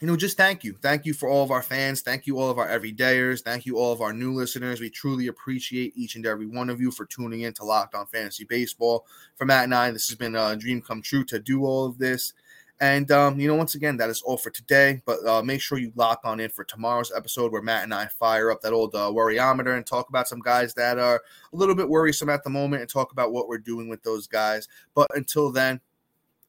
you 0.00 0.08
know, 0.08 0.16
just 0.16 0.36
thank 0.36 0.64
you. 0.64 0.74
Thank 0.82 1.06
you 1.06 1.14
for 1.14 1.28
all 1.28 1.44
of 1.44 1.50
our 1.50 1.62
fans. 1.62 2.02
Thank 2.02 2.26
you 2.26 2.38
all 2.38 2.50
of 2.50 2.58
our 2.58 2.68
everydayers. 2.68 3.42
Thank 3.42 3.64
you 3.64 3.78
all 3.78 3.92
of 3.92 4.00
our 4.00 4.12
new 4.12 4.34
listeners. 4.34 4.80
We 4.80 4.90
truly 4.90 5.28
appreciate 5.28 5.96
each 5.96 6.16
and 6.16 6.26
every 6.26 6.46
one 6.46 6.68
of 6.68 6.80
you 6.80 6.90
for 6.90 7.06
tuning 7.06 7.42
in 7.42 7.54
to 7.54 7.64
Locked 7.64 7.94
On 7.94 8.04
Fantasy 8.06 8.44
Baseball. 8.44 9.06
For 9.36 9.44
Matt 9.44 9.64
and 9.64 9.74
I, 9.74 9.90
this 9.92 10.08
has 10.08 10.16
been 10.16 10.34
a 10.34 10.56
dream 10.56 10.82
come 10.82 11.00
true 11.00 11.24
to 11.24 11.38
do 11.38 11.64
all 11.64 11.86
of 11.86 11.98
this. 11.98 12.32
And 12.80 13.10
um, 13.12 13.38
you 13.38 13.46
know, 13.46 13.54
once 13.54 13.76
again, 13.76 13.96
that 13.98 14.10
is 14.10 14.22
all 14.22 14.36
for 14.36 14.50
today. 14.50 15.00
But 15.06 15.24
uh, 15.26 15.42
make 15.42 15.60
sure 15.60 15.78
you 15.78 15.92
lock 15.94 16.20
on 16.24 16.40
in 16.40 16.50
for 16.50 16.64
tomorrow's 16.64 17.12
episode 17.14 17.52
where 17.52 17.62
Matt 17.62 17.84
and 17.84 17.94
I 17.94 18.06
fire 18.06 18.50
up 18.50 18.60
that 18.62 18.72
old 18.72 18.94
uh, 18.94 19.10
worryometer 19.10 19.76
and 19.76 19.86
talk 19.86 20.08
about 20.08 20.28
some 20.28 20.40
guys 20.40 20.74
that 20.74 20.98
are 20.98 21.22
a 21.52 21.56
little 21.56 21.74
bit 21.74 21.88
worrisome 21.88 22.30
at 22.30 22.42
the 22.42 22.50
moment 22.50 22.82
and 22.82 22.90
talk 22.90 23.12
about 23.12 23.32
what 23.32 23.48
we're 23.48 23.58
doing 23.58 23.88
with 23.88 24.02
those 24.02 24.26
guys. 24.26 24.68
But 24.94 25.08
until 25.14 25.52
then, 25.52 25.80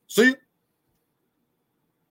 see 0.08 0.28
you. 0.28 0.36